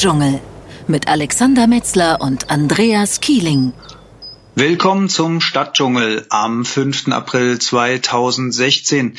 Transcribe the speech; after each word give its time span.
Stadtdschungel 0.00 0.40
mit 0.86 1.08
Alexander 1.08 1.66
Metzler 1.66 2.22
und 2.22 2.50
Andreas 2.50 3.20
Kieling. 3.20 3.74
Willkommen 4.54 5.10
zum 5.10 5.42
Stadtdschungel 5.42 6.24
am 6.30 6.64
5. 6.64 7.08
April 7.08 7.58
2016. 7.58 9.18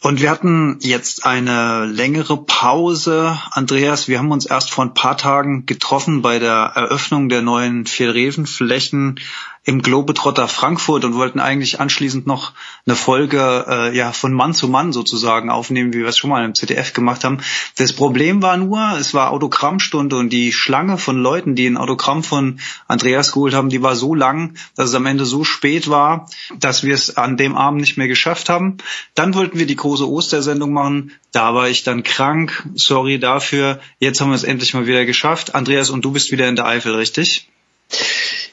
Und 0.00 0.22
wir 0.22 0.30
hatten 0.30 0.78
jetzt 0.80 1.26
eine 1.26 1.84
längere 1.84 2.38
Pause. 2.38 3.38
Andreas, 3.50 4.08
wir 4.08 4.20
haben 4.20 4.32
uns 4.32 4.46
erst 4.46 4.70
vor 4.70 4.86
ein 4.86 4.94
paar 4.94 5.18
Tagen 5.18 5.66
getroffen 5.66 6.22
bei 6.22 6.38
der 6.38 6.72
Eröffnung 6.76 7.28
der 7.28 7.42
neuen 7.42 7.84
Vierrevenflächen 7.84 9.20
im 9.64 9.80
Globetrotter 9.80 10.48
Frankfurt 10.48 11.04
und 11.04 11.14
wollten 11.14 11.38
eigentlich 11.38 11.78
anschließend 11.78 12.26
noch 12.26 12.52
eine 12.84 12.96
Folge 12.96 13.64
äh, 13.68 13.96
ja 13.96 14.12
von 14.12 14.32
Mann 14.32 14.54
zu 14.54 14.66
Mann 14.66 14.92
sozusagen 14.92 15.50
aufnehmen, 15.50 15.92
wie 15.92 16.00
wir 16.00 16.08
es 16.08 16.18
schon 16.18 16.30
mal 16.30 16.44
im 16.44 16.54
ZDF 16.54 16.92
gemacht 16.92 17.22
haben. 17.22 17.38
Das 17.76 17.92
Problem 17.92 18.42
war 18.42 18.56
nur, 18.56 18.96
es 18.98 19.14
war 19.14 19.30
Autogrammstunde 19.30 20.16
und 20.16 20.30
die 20.30 20.52
Schlange 20.52 20.98
von 20.98 21.16
Leuten, 21.16 21.54
die 21.54 21.68
ein 21.68 21.76
Autogramm 21.76 22.24
von 22.24 22.58
Andreas 22.88 23.30
geholt 23.30 23.54
haben, 23.54 23.68
die 23.68 23.82
war 23.82 23.94
so 23.94 24.16
lang, 24.16 24.54
dass 24.74 24.88
es 24.88 24.94
am 24.96 25.06
Ende 25.06 25.26
so 25.26 25.44
spät 25.44 25.88
war, 25.88 26.28
dass 26.58 26.82
wir 26.82 26.94
es 26.94 27.16
an 27.16 27.36
dem 27.36 27.56
Abend 27.56 27.80
nicht 27.80 27.96
mehr 27.96 28.08
geschafft 28.08 28.48
haben. 28.48 28.78
Dann 29.14 29.34
wollten 29.34 29.60
wir 29.60 29.66
die 29.66 29.76
große 29.76 30.08
Ostersendung 30.08 30.72
machen. 30.72 31.12
Da 31.30 31.54
war 31.54 31.68
ich 31.68 31.84
dann 31.84 32.02
krank. 32.02 32.66
Sorry 32.74 33.20
dafür. 33.20 33.78
Jetzt 34.00 34.20
haben 34.20 34.30
wir 34.30 34.34
es 34.34 34.44
endlich 34.44 34.74
mal 34.74 34.86
wieder 34.86 35.04
geschafft. 35.04 35.54
Andreas, 35.54 35.90
und 35.90 36.04
du 36.04 36.10
bist 36.10 36.32
wieder 36.32 36.48
in 36.48 36.56
der 36.56 36.66
Eifel, 36.66 36.96
richtig? 36.96 37.48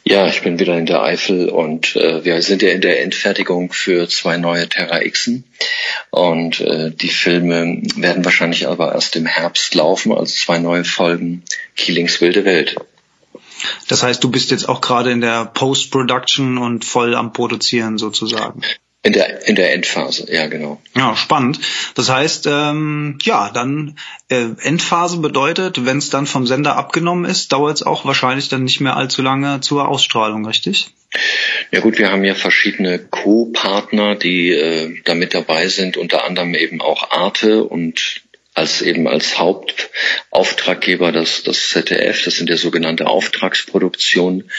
Ja, 0.09 0.25
ich 0.25 0.41
bin 0.41 0.57
wieder 0.57 0.75
in 0.75 0.87
der 0.87 1.03
Eifel 1.03 1.49
und 1.49 1.95
äh, 1.95 2.25
wir 2.25 2.41
sind 2.41 2.63
ja 2.63 2.69
in 2.69 2.81
der 2.81 3.03
Endfertigung 3.03 3.71
für 3.71 4.09
zwei 4.09 4.37
neue 4.37 4.67
Terra 4.67 5.01
Xen 5.01 5.43
und 6.09 6.61
äh, 6.61 6.89
die 6.89 7.09
Filme 7.09 7.83
werden 7.95 8.25
wahrscheinlich 8.25 8.67
aber 8.67 8.95
erst 8.95 9.15
im 9.17 9.27
Herbst 9.27 9.75
laufen, 9.75 10.11
also 10.11 10.33
zwei 10.33 10.57
neue 10.57 10.83
Folgen 10.83 11.43
Keelings 11.75 12.21
wilde 12.21 12.43
Welt. 12.43 12.75
Das 13.87 14.01
heißt, 14.01 14.23
du 14.23 14.31
bist 14.31 14.49
jetzt 14.49 14.67
auch 14.67 14.81
gerade 14.81 15.11
in 15.11 15.21
der 15.21 15.45
Post-Production 15.45 16.57
und 16.57 16.85
voll 16.85 17.13
am 17.13 17.31
Produzieren 17.31 17.99
sozusagen. 17.99 18.63
In 19.01 19.13
der, 19.13 19.47
in 19.47 19.55
der 19.55 19.73
Endphase, 19.73 20.25
ja 20.29 20.47
genau. 20.47 20.81
Ja, 20.93 21.15
spannend. 21.15 21.59
Das 21.95 22.09
heißt, 22.09 22.47
ähm, 22.47 23.17
ja, 23.21 23.49
dann 23.49 23.97
äh, 24.27 24.47
Endphase 24.61 25.19
bedeutet, 25.19 25.85
wenn 25.85 25.99
es 25.99 26.09
dann 26.09 26.27
vom 26.27 26.45
Sender 26.45 26.75
abgenommen 26.75 27.23
ist, 27.23 27.53
dauert 27.53 27.77
es 27.77 27.83
auch 27.83 28.03
wahrscheinlich 28.03 28.49
dann 28.49 28.65
nicht 28.65 28.81
mehr 28.81 28.97
allzu 28.97 29.21
lange 29.21 29.61
zur 29.61 29.87
Ausstrahlung, 29.87 30.45
richtig? 30.45 30.87
Ja 31.71 31.79
gut, 31.79 31.97
wir 31.97 32.11
haben 32.11 32.25
ja 32.25 32.35
verschiedene 32.35 32.99
Co-Partner, 32.99 34.15
die 34.15 34.51
äh, 34.51 35.01
da 35.05 35.15
mit 35.15 35.33
dabei 35.33 35.69
sind, 35.69 35.95
unter 35.95 36.25
anderem 36.25 36.53
eben 36.53 36.81
auch 36.81 37.09
Arte 37.09 37.63
und 37.63 38.21
als 38.53 38.81
eben 38.81 39.07
als 39.07 39.37
Hauptauftraggeber 39.37 41.11
das, 41.11 41.43
das 41.43 41.69
ZDF, 41.69 42.23
das 42.23 42.35
sind 42.35 42.49
ja 42.49 42.57
sogenannte 42.57 43.07
Auftragsproduktion, 43.07 44.49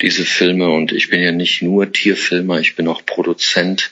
diese 0.00 0.24
Filme. 0.24 0.70
Und 0.70 0.92
ich 0.92 1.10
bin 1.10 1.22
ja 1.22 1.32
nicht 1.32 1.62
nur 1.62 1.92
Tierfilmer, 1.92 2.60
ich 2.60 2.76
bin 2.76 2.88
auch 2.88 3.04
Produzent 3.04 3.90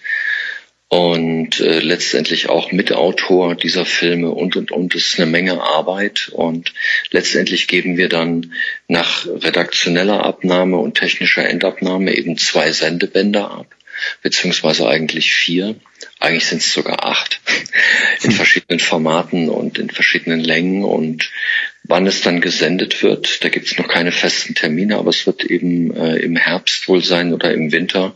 und 0.89 1.61
äh, 1.61 1.81
letztendlich 1.81 2.49
auch 2.49 2.73
Mitautor 2.73 3.55
dieser 3.55 3.85
Filme 3.85 4.31
und 4.31 4.57
und 4.57 4.73
und 4.73 4.95
es 4.95 5.09
ist 5.09 5.21
eine 5.21 5.31
Menge 5.31 5.63
Arbeit 5.63 6.31
und 6.33 6.73
letztendlich 7.11 7.69
geben 7.69 7.99
wir 7.99 8.09
dann 8.09 8.55
nach 8.89 9.27
redaktioneller 9.27 10.25
Abnahme 10.25 10.79
und 10.79 10.97
technischer 10.97 11.47
Endabnahme 11.47 12.17
eben 12.17 12.39
zwei 12.39 12.73
Sendebänder 12.73 13.51
ab 13.51 13.67
beziehungsweise 14.23 14.89
eigentlich 14.89 15.33
vier. 15.33 15.77
Eigentlich 16.21 16.47
sind 16.47 16.63
es 16.63 16.73
sogar 16.73 17.05
acht 17.05 17.41
in 18.23 18.33
verschiedenen 18.33 18.81
Formaten 18.81 19.49
und 19.49 19.79
in 19.79 19.91
verschiedenen 19.91 20.41
Längen 20.41 20.85
und 20.85 21.31
wann 21.85 22.07
es 22.07 22.23
dann 22.23 22.41
gesendet 22.41 23.03
wird, 23.03 23.43
da 23.45 23.49
gibt 23.49 23.67
es 23.67 23.79
noch 23.79 23.89
keine 23.89 24.13
festen 24.13 24.55
Termine, 24.55 24.97
aber 24.97 25.11
es 25.11 25.27
wird 25.27 25.45
eben 25.45 25.95
äh, 25.97 26.17
im 26.17 26.37
Herbst 26.37 26.89
wohl 26.89 27.03
sein 27.03 27.33
oder 27.33 27.53
im 27.53 27.73
Winter. 27.73 28.15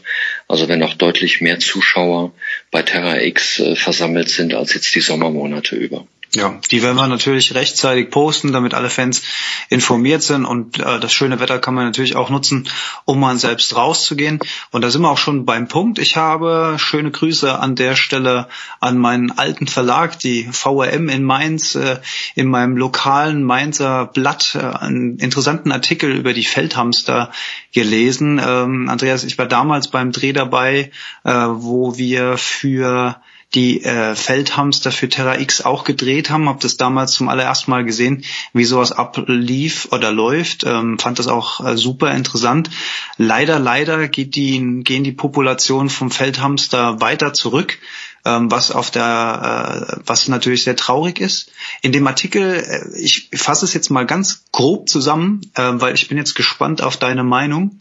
Also 0.49 0.69
wenn 0.69 0.83
auch 0.83 0.95
deutlich 0.95 1.41
mehr 1.41 1.59
Zuschauer 1.59 2.33
bei 2.71 2.83
Terra 2.83 3.21
X 3.21 3.61
äh, 3.61 3.77
versammelt 3.77 4.29
sind 4.29 4.55
als 4.55 4.75
jetzt 4.75 4.95
die 4.95 5.01
Sommermonate 5.01 5.77
über. 5.77 6.07
Ja, 6.35 6.59
die 6.71 6.83
werden 6.83 6.97
wir 6.97 7.07
natürlich 7.09 7.55
rechtzeitig 7.55 8.11
posten, 8.11 8.53
damit 8.53 8.73
alle 8.73 8.89
Fans 8.89 9.23
informiert 9.69 10.23
sind 10.23 10.47
und 10.47 10.79
äh, 10.79 10.99
das 10.99 11.13
schöne 11.13 11.41
Wetter 11.41 11.59
kann 11.59 11.75
man 11.75 11.85
natürlich 11.85 12.17
auch 12.17 12.31
nutzen, 12.31 12.71
um 13.05 13.21
mal 13.21 13.37
selbst 13.37 13.77
rauszugehen. 13.77 14.39
Und 14.71 14.81
da 14.81 14.89
sind 14.89 15.03
wir 15.03 15.11
auch 15.11 15.19
schon 15.19 15.45
beim 15.45 15.69
Punkt. 15.69 15.99
Ich 15.99 16.17
habe 16.17 16.77
schöne 16.79 17.11
Grüße 17.11 17.59
an 17.59 17.77
der 17.77 17.97
Stelle 17.97 18.49
an 18.81 18.97
meinen 18.97 19.31
alten 19.33 19.67
Verlag, 19.67 20.19
die 20.21 20.49
VRM 20.51 21.11
in 21.11 21.23
Mainz, 21.23 21.75
äh, 21.75 21.99
in 22.35 22.49
meinem 22.49 22.79
lokalen 22.79 23.45
Mainzer 23.45 24.07
Blatt, 24.07 24.55
äh, 24.55 24.65
einen 24.65 25.19
interessanten 25.19 25.71
Artikel 25.71 26.13
über 26.13 26.33
die 26.33 26.45
Feldhamster 26.45 27.31
gelesen. 27.75 28.41
Ähm, 28.43 28.89
Andreas, 28.89 29.25
ich 29.25 29.37
war 29.37 29.47
damals 29.47 29.89
beim 29.89 30.13
Dreh 30.13 30.33
dabei, 30.33 30.93
äh, 31.25 31.31
wo 31.31 31.99
wir 31.99 32.39
für 32.39 33.21
die 33.55 33.85
äh, 33.85 34.15
Feldhamster 34.15 34.93
für 34.93 35.09
Terra 35.09 35.39
X 35.39 35.61
auch 35.63 35.85
gedreht 35.85 36.31
haben. 36.31 36.49
Habe 36.49 36.61
das 36.61 36.77
damals 36.77 37.13
zum 37.13 37.29
allerersten 37.29 37.71
Mal 37.71 37.85
gesehen, 37.85 38.25
wie 38.53 38.65
sowas 38.65 38.93
ablief 38.93 39.89
oder 39.91 40.11
läuft. 40.11 40.65
Ähm, 40.65 40.99
fand 40.99 41.19
das 41.19 41.29
auch 41.29 41.65
äh, 41.65 41.77
super 41.77 42.13
interessant. 42.13 42.71
Leider, 43.19 43.59
leider 43.59 44.09
geht 44.09 44.35
die, 44.37 44.83
gehen 44.83 45.05
die 45.05 45.13
Populationen 45.13 45.91
vom 45.91 46.11
Feldhamster 46.11 47.01
weiter 47.01 47.33
zurück. 47.33 47.79
Ähm, 48.25 48.53
was 48.53 48.71
auf 48.71 48.93
der, 48.93 49.97
äh, 49.99 50.01
was 50.07 50.29
natürlich 50.29 50.63
sehr 50.63 50.77
traurig 50.77 51.19
ist. 51.21 51.51
In 51.81 51.91
dem 51.91 52.07
Artikel, 52.07 52.55
äh, 52.55 53.01
ich 53.01 53.29
fasse 53.35 53.65
es 53.65 53.75
jetzt 53.75 53.91
mal 53.91 54.07
ganz 54.07 54.45
grob 54.53 54.89
zusammen, 54.89 55.41
äh, 55.55 55.73
weil 55.75 55.95
ich 55.95 56.07
bin 56.07 56.19
jetzt 56.19 56.37
gespannt 56.37 56.83
auf 56.83 56.97
deine 56.97 57.25
Meinung. 57.25 57.81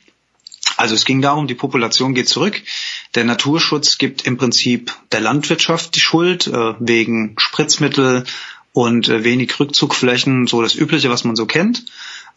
Also 0.78 0.96
es 0.96 1.06
ging 1.06 1.22
darum, 1.22 1.46
die 1.46 1.54
Population 1.54 2.16
geht 2.16 2.28
zurück. 2.28 2.60
Der 3.16 3.26
Naturschutz 3.26 3.98
gibt 3.98 4.26
im 4.26 4.38
Prinzip 4.38 4.94
der 5.12 5.20
Landwirtschaft 5.20 5.96
die 5.96 6.00
Schuld 6.00 6.48
äh, 6.48 6.74
wegen 6.80 7.36
Spritzmittel 7.38 8.24
und 8.74 9.10
äh, 9.10 9.24
wenig 9.24 9.60
Rückzugflächen, 9.60 10.48
so 10.48 10.62
das 10.62 10.76
Übliche, 10.76 11.10
was 11.10 11.24
man 11.24 11.36
so 11.36 11.46
kennt. 11.46 11.84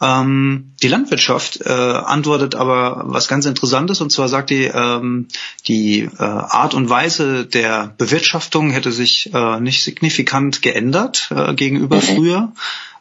Ähm, 0.01 0.73
die 0.83 0.89
Landwirtschaft 0.89 1.61
äh, 1.61 1.71
antwortet 1.71 2.57
aber 2.57 3.05
was 3.07 3.29
ganz 3.29 3.47
Interessantes 3.47 4.01
und 4.01 4.11
zwar 4.11 4.29
sagt 4.29 4.51
die, 4.51 4.65
ähm, 4.65 5.29
die 5.69 6.01
äh, 6.01 6.23
Art 6.23 6.75
und 6.75 6.91
Weise 6.91 7.47
der 7.47 7.95
Bewirtschaftung 7.97 8.71
hätte 8.71 8.91
sich 8.91 9.33
äh, 9.33 9.61
nicht 9.61 9.85
signifikant 9.85 10.63
geändert 10.63 11.31
äh, 11.35 11.55
gegenüber 11.55 11.97
mhm. 11.97 12.03
früher. 12.03 12.53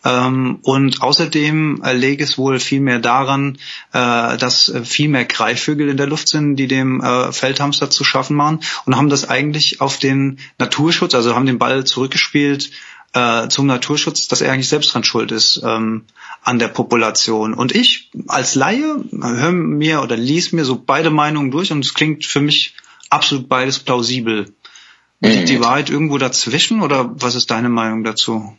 Ähm, 0.06 0.60
und 0.64 1.02
außerdem 1.02 1.82
äh, 1.84 1.94
lege 1.94 2.24
es 2.24 2.38
wohl 2.38 2.60
viel 2.60 2.82
mehr 2.82 3.00
daran, 3.00 3.58
äh, 3.94 4.38
dass 4.38 4.70
äh, 4.70 4.84
viel 4.84 5.08
mehr 5.08 5.26
Greifvögel 5.26 5.88
in 5.90 5.98
der 5.98 6.08
Luft 6.08 6.28
sind, 6.28 6.58
die 6.58 6.68
dem 6.68 7.02
äh, 7.02 7.32
Feldhamster 7.32 7.90
zu 7.90 8.04
schaffen 8.04 8.36
machen 8.36 8.60
und 8.86 8.98
haben 8.98 9.10
das 9.10 9.30
eigentlich 9.30 9.80
auf 9.80 9.98
den 9.98 10.40
Naturschutz, 10.60 11.16
also 11.16 11.36
haben 11.36 11.46
den 11.46 11.60
Ball 11.60 11.86
zurückgespielt 11.86 12.72
äh, 13.14 13.48
zum 13.48 13.66
Naturschutz, 13.68 14.28
dass 14.28 14.42
er 14.42 14.52
eigentlich 14.52 14.68
selbst 14.68 14.94
dran 14.94 15.04
schuld 15.04 15.32
ist 15.32 15.62
ähm, 15.64 16.04
an 16.44 16.60
der 16.60 16.68
Population. 16.68 17.54
Und 17.54 17.74
ich 17.74 18.12
als 18.28 18.56
Laie 18.56 19.04
höre 19.12 19.52
mir 19.52 20.02
oder 20.02 20.18
lies 20.18 20.52
mir 20.52 20.66
so 20.66 20.82
beide 20.84 21.12
Meinungen 21.12 21.52
durch 21.52 21.72
und 21.72 21.86
es 21.86 21.94
klingt 21.94 22.26
für 22.26 22.42
mich 22.42 22.76
absolut 23.10 23.48
beides 23.48 23.80
plausibel. 23.80 24.54
Liegt 25.22 25.48
die 25.48 25.58
mhm. 25.60 25.64
Wahrheit 25.64 25.90
irgendwo 25.90 26.18
dazwischen 26.18 26.82
oder 26.82 27.10
was 27.14 27.36
ist 27.36 27.50
deine 27.52 27.70
Meinung 27.70 28.04
dazu? 28.04 28.58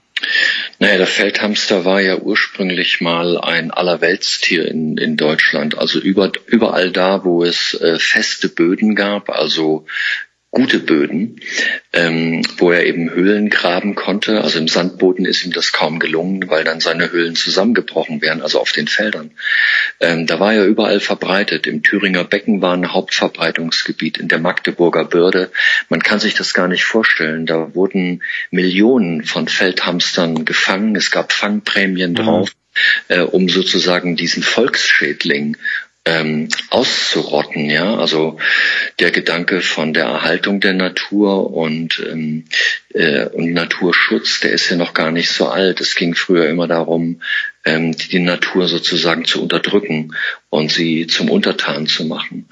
Naja, 0.78 0.98
der 0.98 1.06
Feldhamster 1.06 1.84
war 1.84 2.00
ja 2.00 2.16
ursprünglich 2.16 3.00
mal 3.00 3.38
ein 3.38 3.70
Allerweltstier 3.70 4.66
in, 4.66 4.98
in 4.98 5.16
Deutschland. 5.16 5.78
Also 5.78 5.98
über, 5.98 6.32
überall 6.46 6.90
da, 6.90 7.24
wo 7.24 7.44
es 7.44 7.74
äh, 7.74 7.98
feste 7.98 8.48
Böden 8.48 8.94
gab, 8.94 9.30
also 9.30 9.86
gute 10.54 10.78
Böden, 10.78 11.40
ähm, 11.92 12.42
wo 12.56 12.70
er 12.70 12.86
eben 12.86 13.10
Höhlen 13.10 13.50
graben 13.50 13.94
konnte. 13.94 14.40
Also 14.40 14.58
im 14.58 14.68
Sandboden 14.68 15.26
ist 15.26 15.44
ihm 15.44 15.52
das 15.52 15.72
kaum 15.72 15.98
gelungen, 15.98 16.48
weil 16.48 16.64
dann 16.64 16.80
seine 16.80 17.10
Höhlen 17.10 17.34
zusammengebrochen 17.34 18.22
wären, 18.22 18.40
also 18.40 18.60
auf 18.60 18.72
den 18.72 18.86
Feldern. 18.86 19.32
Ähm, 20.00 20.26
da 20.26 20.40
war 20.40 20.54
er 20.54 20.64
überall 20.64 21.00
verbreitet. 21.00 21.66
Im 21.66 21.82
Thüringer 21.82 22.24
Becken 22.24 22.62
war 22.62 22.74
ein 22.74 22.92
Hauptverbreitungsgebiet, 22.92 24.18
in 24.18 24.28
der 24.28 24.38
Magdeburger 24.38 25.04
Börde. 25.04 25.50
Man 25.88 26.02
kann 26.02 26.20
sich 26.20 26.34
das 26.34 26.54
gar 26.54 26.68
nicht 26.68 26.84
vorstellen. 26.84 27.46
Da 27.46 27.74
wurden 27.74 28.22
Millionen 28.50 29.24
von 29.24 29.48
Feldhamstern 29.48 30.44
gefangen. 30.44 30.94
Es 30.96 31.10
gab 31.10 31.32
Fangprämien 31.32 32.12
mhm. 32.12 32.16
drauf. 32.16 32.50
Äh, 33.06 33.20
um 33.20 33.48
sozusagen 33.48 34.16
diesen 34.16 34.42
Volksschädling 34.42 35.56
ähm, 36.06 36.48
auszurotten, 36.70 37.70
ja. 37.70 37.96
Also 37.96 38.38
der 38.98 39.10
Gedanke 39.10 39.62
von 39.62 39.94
der 39.94 40.04
Erhaltung 40.04 40.60
der 40.60 40.74
Natur 40.74 41.52
und, 41.52 42.02
ähm, 42.06 42.44
äh, 42.92 43.24
und 43.26 43.52
Naturschutz, 43.52 44.40
der 44.40 44.52
ist 44.52 44.68
ja 44.68 44.76
noch 44.76 44.92
gar 44.92 45.10
nicht 45.10 45.30
so 45.30 45.48
alt. 45.48 45.80
Es 45.80 45.94
ging 45.94 46.14
früher 46.14 46.48
immer 46.48 46.68
darum, 46.68 47.22
ähm, 47.64 47.96
die, 47.96 48.18
Natur 48.18 48.68
sozusagen 48.68 49.24
zu 49.24 49.42
unterdrücken 49.42 50.14
und 50.50 50.70
sie 50.70 51.06
zum 51.06 51.30
Untertan 51.30 51.86
zu 51.86 52.04
machen. 52.04 52.48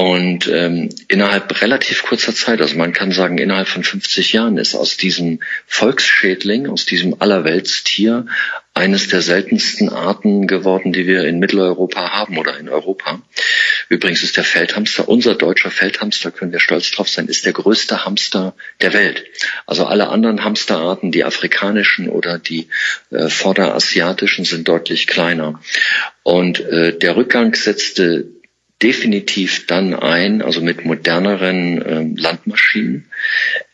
Und 0.00 0.48
ähm, 0.48 0.88
innerhalb 1.08 1.60
relativ 1.60 2.04
kurzer 2.04 2.34
Zeit, 2.34 2.62
also 2.62 2.74
man 2.78 2.94
kann 2.94 3.12
sagen, 3.12 3.36
innerhalb 3.36 3.68
von 3.68 3.84
50 3.84 4.32
Jahren 4.32 4.56
ist 4.56 4.74
aus 4.74 4.96
diesem 4.96 5.40
Volksschädling, 5.66 6.70
aus 6.70 6.86
diesem 6.86 7.20
Allerweltstier 7.20 8.24
eines 8.72 9.08
der 9.08 9.20
seltensten 9.20 9.90
Arten 9.90 10.46
geworden, 10.46 10.94
die 10.94 11.06
wir 11.06 11.24
in 11.24 11.38
Mitteleuropa 11.38 12.12
haben 12.12 12.38
oder 12.38 12.58
in 12.58 12.70
Europa. 12.70 13.20
Übrigens 13.90 14.22
ist 14.22 14.38
der 14.38 14.44
Feldhamster, 14.44 15.06
unser 15.06 15.34
deutscher 15.34 15.70
Feldhamster, 15.70 16.30
können 16.30 16.52
wir 16.52 16.60
stolz 16.60 16.90
drauf 16.92 17.10
sein, 17.10 17.28
ist 17.28 17.44
der 17.44 17.52
größte 17.52 18.06
Hamster 18.06 18.54
der 18.80 18.94
Welt. 18.94 19.26
Also 19.66 19.84
alle 19.84 20.08
anderen 20.08 20.44
Hamsterarten, 20.44 21.12
die 21.12 21.24
afrikanischen 21.24 22.08
oder 22.08 22.38
die 22.38 22.68
äh, 23.10 23.28
vorderasiatischen, 23.28 24.46
sind 24.46 24.66
deutlich 24.66 25.06
kleiner. 25.06 25.60
Und 26.22 26.60
äh, 26.60 26.98
der 26.98 27.16
Rückgang 27.16 27.54
setzte 27.54 28.39
definitiv 28.82 29.66
dann 29.66 29.94
ein, 29.94 30.40
also 30.40 30.62
mit 30.62 30.86
moderneren 30.86 31.84
ähm, 31.86 32.16
Landmaschinen, 32.16 33.10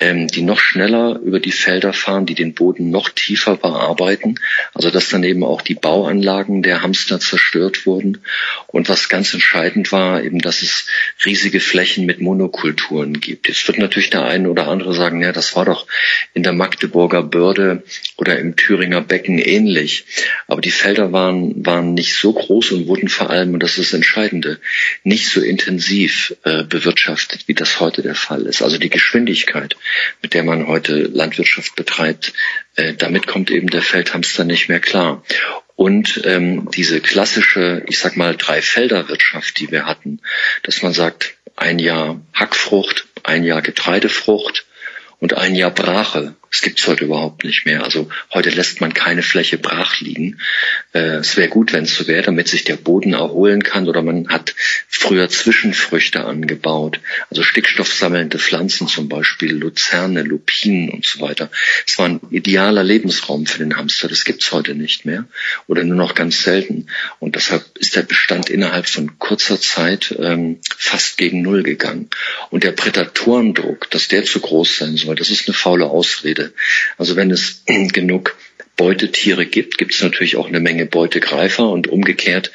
ähm, 0.00 0.26
die 0.26 0.42
noch 0.42 0.58
schneller 0.58 1.20
über 1.24 1.38
die 1.38 1.52
Felder 1.52 1.92
fahren, 1.92 2.26
die 2.26 2.34
den 2.34 2.54
Boden 2.54 2.90
noch 2.90 3.10
tiefer 3.10 3.56
bearbeiten, 3.56 4.40
also 4.74 4.90
dass 4.90 5.08
dann 5.08 5.22
eben 5.22 5.44
auch 5.44 5.62
die 5.62 5.74
Bauanlagen 5.74 6.62
der 6.62 6.82
Hamster 6.82 7.20
zerstört 7.20 7.86
wurden. 7.86 8.18
Und 8.66 8.88
was 8.88 9.08
ganz 9.08 9.32
entscheidend 9.32 9.92
war, 9.92 10.24
eben, 10.24 10.40
dass 10.40 10.62
es 10.62 10.86
riesige 11.24 11.60
Flächen 11.60 12.04
mit 12.04 12.20
Monokulturen 12.20 13.20
gibt. 13.20 13.46
Jetzt 13.46 13.66
wird 13.68 13.78
natürlich 13.78 14.10
der 14.10 14.24
eine 14.24 14.50
oder 14.50 14.66
andere 14.66 14.92
sagen, 14.92 15.22
ja, 15.22 15.30
das 15.30 15.54
war 15.54 15.64
doch 15.64 15.86
in 16.34 16.42
der 16.42 16.52
Magdeburger 16.52 17.22
Börde 17.22 17.84
oder 18.16 18.38
im 18.40 18.56
Thüringer 18.56 19.02
Becken 19.02 19.38
ähnlich. 19.38 20.04
Aber 20.48 20.60
die 20.60 20.72
Felder 20.72 21.12
waren, 21.12 21.64
waren 21.64 21.94
nicht 21.94 22.16
so 22.16 22.32
groß 22.32 22.72
und 22.72 22.88
wurden 22.88 23.08
vor 23.08 23.30
allem, 23.30 23.54
und 23.54 23.62
das 23.62 23.78
ist 23.78 23.92
das 23.92 23.96
Entscheidende, 23.96 24.58
nicht 25.04 25.28
so 25.28 25.40
intensiv 25.40 26.36
äh, 26.44 26.64
bewirtschaftet, 26.64 27.48
wie 27.48 27.54
das 27.54 27.80
heute 27.80 28.02
der 28.02 28.14
Fall 28.14 28.46
ist. 28.46 28.62
Also 28.62 28.78
die 28.78 28.90
Geschwindigkeit, 28.90 29.76
mit 30.22 30.34
der 30.34 30.44
man 30.44 30.66
heute 30.66 31.02
Landwirtschaft 31.02 31.76
betreibt, 31.76 32.32
äh, 32.76 32.94
damit 32.94 33.26
kommt 33.26 33.50
eben 33.50 33.68
der 33.68 33.82
Feldhamster 33.82 34.44
nicht 34.44 34.68
mehr 34.68 34.80
klar. 34.80 35.22
Und 35.76 36.22
ähm, 36.24 36.70
diese 36.74 37.00
klassische, 37.00 37.82
ich 37.86 37.98
sag 37.98 38.16
mal, 38.16 38.34
Dreifelderwirtschaft, 38.34 39.60
die 39.60 39.70
wir 39.70 39.84
hatten, 39.84 40.20
dass 40.62 40.82
man 40.82 40.94
sagt, 40.94 41.34
ein 41.54 41.78
Jahr 41.78 42.20
Hackfrucht, 42.32 43.06
ein 43.22 43.44
Jahr 43.44 43.62
Getreidefrucht 43.62 44.66
und 45.20 45.34
ein 45.34 45.54
Jahr 45.54 45.70
Brache. 45.70 46.34
Das 46.56 46.62
gibt's 46.62 46.86
heute 46.86 47.04
überhaupt 47.04 47.44
nicht 47.44 47.66
mehr. 47.66 47.84
Also 47.84 48.08
heute 48.32 48.48
lässt 48.48 48.80
man 48.80 48.94
keine 48.94 49.22
Fläche 49.22 49.58
brach 49.58 50.00
liegen. 50.00 50.40
Äh, 50.94 51.16
es 51.16 51.36
wäre 51.36 51.50
gut, 51.50 51.74
wenn 51.74 51.84
es 51.84 51.94
so 51.94 52.06
wäre, 52.06 52.22
damit 52.22 52.48
sich 52.48 52.64
der 52.64 52.76
Boden 52.76 53.12
erholen 53.12 53.62
kann. 53.62 53.86
Oder 53.86 54.00
man 54.00 54.30
hat 54.30 54.54
früher 54.88 55.28
Zwischenfrüchte 55.28 56.24
angebaut, 56.24 57.00
also 57.28 57.42
stickstoffsammelnde 57.42 58.38
Pflanzen 58.38 58.88
zum 58.88 59.10
Beispiel, 59.10 59.52
Luzerne, 59.52 60.22
Lupinen 60.22 60.88
und 60.88 61.04
so 61.04 61.20
weiter. 61.20 61.50
Es 61.86 61.98
war 61.98 62.08
ein 62.08 62.20
idealer 62.30 62.82
Lebensraum 62.82 63.44
für 63.44 63.58
den 63.58 63.76
Hamster. 63.76 64.08
Das 64.08 64.24
gibt's 64.24 64.50
heute 64.50 64.74
nicht 64.74 65.04
mehr 65.04 65.26
oder 65.66 65.84
nur 65.84 65.98
noch 65.98 66.14
ganz 66.14 66.42
selten. 66.42 66.86
Und 67.18 67.36
deshalb 67.36 67.64
ist 67.76 67.96
der 67.96 68.02
Bestand 68.02 68.48
innerhalb 68.48 68.88
von 68.88 69.18
kurzer 69.18 69.60
Zeit 69.60 70.16
ähm, 70.18 70.60
fast 70.78 71.18
gegen 71.18 71.42
Null 71.42 71.62
gegangen. 71.62 72.08
Und 72.48 72.64
der 72.64 72.72
Prädatorendruck, 72.72 73.90
dass 73.90 74.08
der 74.08 74.24
zu 74.24 74.40
groß 74.40 74.78
sein 74.78 74.96
soll, 74.96 75.16
das 75.16 75.28
ist 75.28 75.48
eine 75.48 75.54
faule 75.54 75.84
Ausrede. 75.84 76.45
Also 76.98 77.16
wenn 77.16 77.30
es 77.30 77.64
genug 77.92 78.36
Beutetiere 78.76 79.46
gibt, 79.46 79.78
gibt 79.78 79.94
es 79.94 80.02
natürlich 80.02 80.36
auch 80.36 80.48
eine 80.48 80.60
Menge 80.60 80.86
Beutegreifer 80.86 81.68
und 81.68 81.88
umgekehrt 81.88 82.52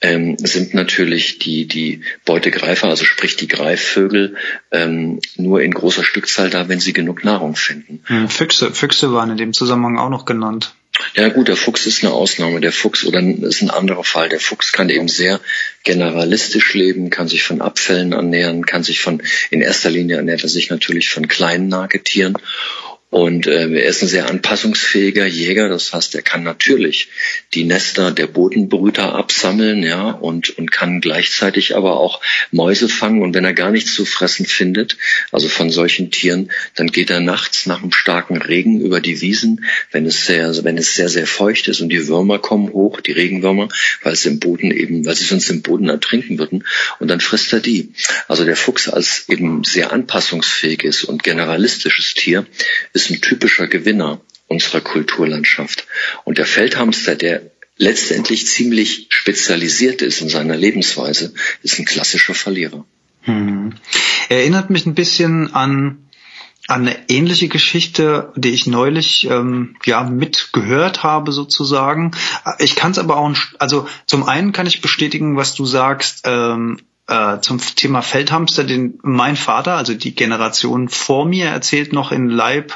ähm, 0.00 0.36
sind 0.38 0.74
natürlich 0.74 1.38
die, 1.38 1.66
die 1.66 2.02
Beutegreifer, 2.24 2.88
also 2.88 3.04
sprich 3.04 3.36
die 3.36 3.48
Greifvögel, 3.48 4.36
ähm, 4.70 5.20
nur 5.36 5.62
in 5.62 5.72
großer 5.72 6.04
Stückzahl 6.04 6.50
da, 6.50 6.68
wenn 6.68 6.80
sie 6.80 6.92
genug 6.92 7.24
Nahrung 7.24 7.56
finden. 7.56 8.02
Hm, 8.04 8.28
Füchse, 8.28 8.72
Füchse 8.72 9.12
waren 9.12 9.30
in 9.30 9.38
dem 9.38 9.52
Zusammenhang 9.52 9.98
auch 9.98 10.10
noch 10.10 10.26
genannt. 10.26 10.74
Ja 11.14 11.28
gut, 11.28 11.48
der 11.48 11.56
Fuchs 11.56 11.86
ist 11.86 12.02
eine 12.02 12.12
Ausnahme. 12.12 12.60
Der 12.60 12.72
Fuchs 12.72 13.04
oder 13.04 13.20
ist 13.20 13.60
ein 13.60 13.70
anderer 13.70 14.04
Fall. 14.04 14.30
Der 14.30 14.40
Fuchs 14.40 14.72
kann 14.72 14.88
eben 14.88 15.08
sehr 15.08 15.40
generalistisch 15.84 16.72
leben, 16.72 17.10
kann 17.10 17.28
sich 17.28 17.42
von 17.42 17.60
Abfällen 17.60 18.12
ernähren, 18.12 18.64
kann 18.64 18.82
sich 18.82 19.00
von, 19.00 19.22
in 19.50 19.60
erster 19.60 19.90
Linie 19.90 20.16
ernährt 20.16 20.42
er 20.42 20.48
sich 20.48 20.70
natürlich 20.70 21.10
von 21.10 21.28
kleinen 21.28 21.68
Nagetieren 21.68 22.34
und 23.10 23.46
äh, 23.46 23.68
er 23.68 23.86
ist 23.86 24.02
ein 24.02 24.08
sehr 24.08 24.28
anpassungsfähiger 24.28 25.26
Jäger, 25.26 25.68
das 25.68 25.92
heißt, 25.92 26.16
er 26.16 26.22
kann 26.22 26.42
natürlich 26.42 27.08
die 27.54 27.62
Nester 27.62 28.10
der 28.10 28.26
Bodenbrüter 28.26 29.14
absammeln, 29.14 29.84
ja, 29.84 30.10
und, 30.10 30.58
und 30.58 30.72
kann 30.72 31.00
gleichzeitig 31.00 31.76
aber 31.76 32.00
auch 32.00 32.20
Mäuse 32.50 32.88
fangen. 32.88 33.22
Und 33.22 33.32
wenn 33.34 33.44
er 33.44 33.54
gar 33.54 33.70
nichts 33.70 33.94
zu 33.94 34.04
fressen 34.04 34.44
findet, 34.44 34.98
also 35.30 35.48
von 35.48 35.70
solchen 35.70 36.10
Tieren, 36.10 36.50
dann 36.74 36.88
geht 36.88 37.10
er 37.10 37.20
nachts 37.20 37.66
nach 37.66 37.80
einem 37.80 37.92
starken 37.92 38.38
Regen 38.38 38.80
über 38.80 39.00
die 39.00 39.20
Wiesen, 39.20 39.64
wenn 39.92 40.04
es 40.04 40.26
sehr, 40.26 40.64
wenn 40.64 40.76
es 40.76 40.96
sehr, 40.96 41.08
sehr 41.08 41.28
feucht 41.28 41.68
ist 41.68 41.80
und 41.80 41.90
die 41.90 42.08
Würmer 42.08 42.40
kommen 42.40 42.72
hoch, 42.72 43.00
die 43.00 43.12
Regenwürmer, 43.12 43.68
weil 44.02 44.14
es 44.14 44.26
im 44.26 44.40
Boden 44.40 44.72
eben, 44.72 45.06
weil 45.06 45.14
sie 45.14 45.24
sonst 45.24 45.48
im 45.48 45.62
Boden 45.62 45.88
ertrinken 45.88 46.40
würden, 46.40 46.64
und 46.98 47.08
dann 47.08 47.20
frisst 47.20 47.52
er 47.52 47.60
die. 47.60 47.92
Also 48.26 48.44
der 48.44 48.56
Fuchs 48.56 48.88
als 48.88 49.28
eben 49.28 49.62
sehr 49.62 49.92
anpassungsfähiges 49.92 51.04
und 51.04 51.22
generalistisches 51.22 52.14
Tier 52.14 52.44
ist 52.96 53.10
ein 53.10 53.20
typischer 53.20 53.68
Gewinner 53.68 54.20
unserer 54.48 54.80
Kulturlandschaft. 54.80 55.86
Und 56.24 56.38
der 56.38 56.46
Feldhamster, 56.46 57.14
der 57.14 57.42
letztendlich 57.76 58.46
ziemlich 58.46 59.06
spezialisiert 59.10 60.02
ist 60.02 60.22
in 60.22 60.28
seiner 60.28 60.56
Lebensweise, 60.56 61.34
ist 61.62 61.78
ein 61.78 61.84
klassischer 61.84 62.34
Verlierer. 62.34 62.84
Hm. 63.22 63.74
Erinnert 64.28 64.70
mich 64.70 64.86
ein 64.86 64.94
bisschen 64.94 65.54
an 65.54 66.08
eine 66.68 67.08
ähnliche 67.08 67.48
Geschichte, 67.48 68.32
die 68.34 68.50
ich 68.50 68.66
neulich 68.66 69.28
ähm, 69.30 69.76
ja 69.84 70.02
mitgehört 70.02 71.04
habe 71.04 71.30
sozusagen. 71.30 72.10
Ich 72.58 72.74
kann 72.74 72.90
es 72.90 72.98
aber 72.98 73.18
auch, 73.18 73.36
also 73.58 73.86
zum 74.06 74.24
einen 74.24 74.52
kann 74.52 74.66
ich 74.66 74.80
bestätigen, 74.80 75.36
was 75.36 75.54
du 75.54 75.64
sagst. 75.64 76.22
Ähm, 76.24 76.80
äh, 77.08 77.38
zum 77.40 77.58
Thema 77.58 78.02
Feldhamster, 78.02 78.64
den 78.64 78.98
mein 79.02 79.36
Vater, 79.36 79.76
also 79.76 79.94
die 79.94 80.14
Generation 80.14 80.88
vor 80.88 81.26
mir, 81.26 81.46
erzählt 81.46 81.92
noch 81.92 82.12
in 82.12 82.28
Leib 82.28 82.74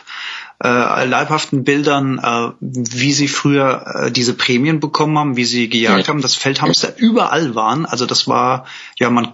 äh, 0.62 1.06
leibhaften 1.06 1.64
Bildern, 1.64 2.18
äh, 2.18 2.52
wie 2.60 3.12
sie 3.12 3.28
früher 3.28 3.84
äh, 3.86 4.10
diese 4.12 4.34
Prämien 4.34 4.78
bekommen 4.78 5.18
haben, 5.18 5.36
wie 5.36 5.46
sie 5.46 5.68
gejagt 5.70 6.06
ja. 6.06 6.08
haben, 6.08 6.20
dass 6.20 6.34
Feldhamster 6.34 6.98
überall 6.98 7.54
waren. 7.54 7.86
Also 7.86 8.04
das 8.04 8.28
war, 8.28 8.66
ja, 8.98 9.08
man, 9.08 9.32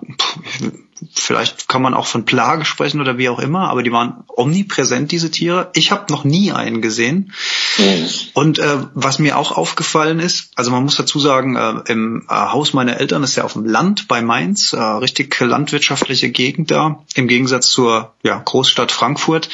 vielleicht 1.14 1.69
kann 1.69 1.82
man 1.82 1.94
auch 1.94 2.06
von 2.06 2.25
Plage 2.25 2.64
sprechen 2.64 3.00
oder 3.00 3.19
wie 3.19 3.28
auch 3.28 3.38
immer, 3.38 3.69
aber 3.69 3.82
die 3.82 3.93
waren 3.93 4.25
omnipräsent, 4.28 5.12
diese 5.12 5.31
Tiere. 5.31 5.70
Ich 5.75 5.90
habe 5.90 6.12
noch 6.12 6.25
nie 6.25 6.52
einen 6.52 6.82
gesehen. 6.82 7.32
Mhm. 7.78 8.08
Und 8.34 8.58
äh, 8.58 8.79
was 8.94 9.19
mir 9.19 9.38
auch 9.38 9.53
aufgefallen 9.53 10.20
ist, 10.20 10.50
also 10.55 10.70
man 10.70 10.82
muss 10.82 10.96
dazu 10.96 11.19
sagen, 11.19 11.56
äh, 11.56 11.93
im 11.93 12.26
äh, 12.29 12.34
Haus 12.34 12.72
meiner 12.72 12.98
Eltern 12.98 13.22
ist 13.22 13.36
ja 13.36 13.44
auf 13.44 13.55
dem 13.55 13.65
Land 13.65 14.08
bei 14.08 14.22
Mainz, 14.22 14.72
äh, 14.72 14.81
richtig 14.81 15.38
landwirtschaftliche 15.38 16.31
Gegend 16.31 16.70
da, 16.70 17.05
im 17.15 17.29
Gegensatz 17.29 17.69
zur 17.69 18.15
ja, 18.22 18.38
Großstadt 18.38 18.93
Frankfurt. 18.93 19.48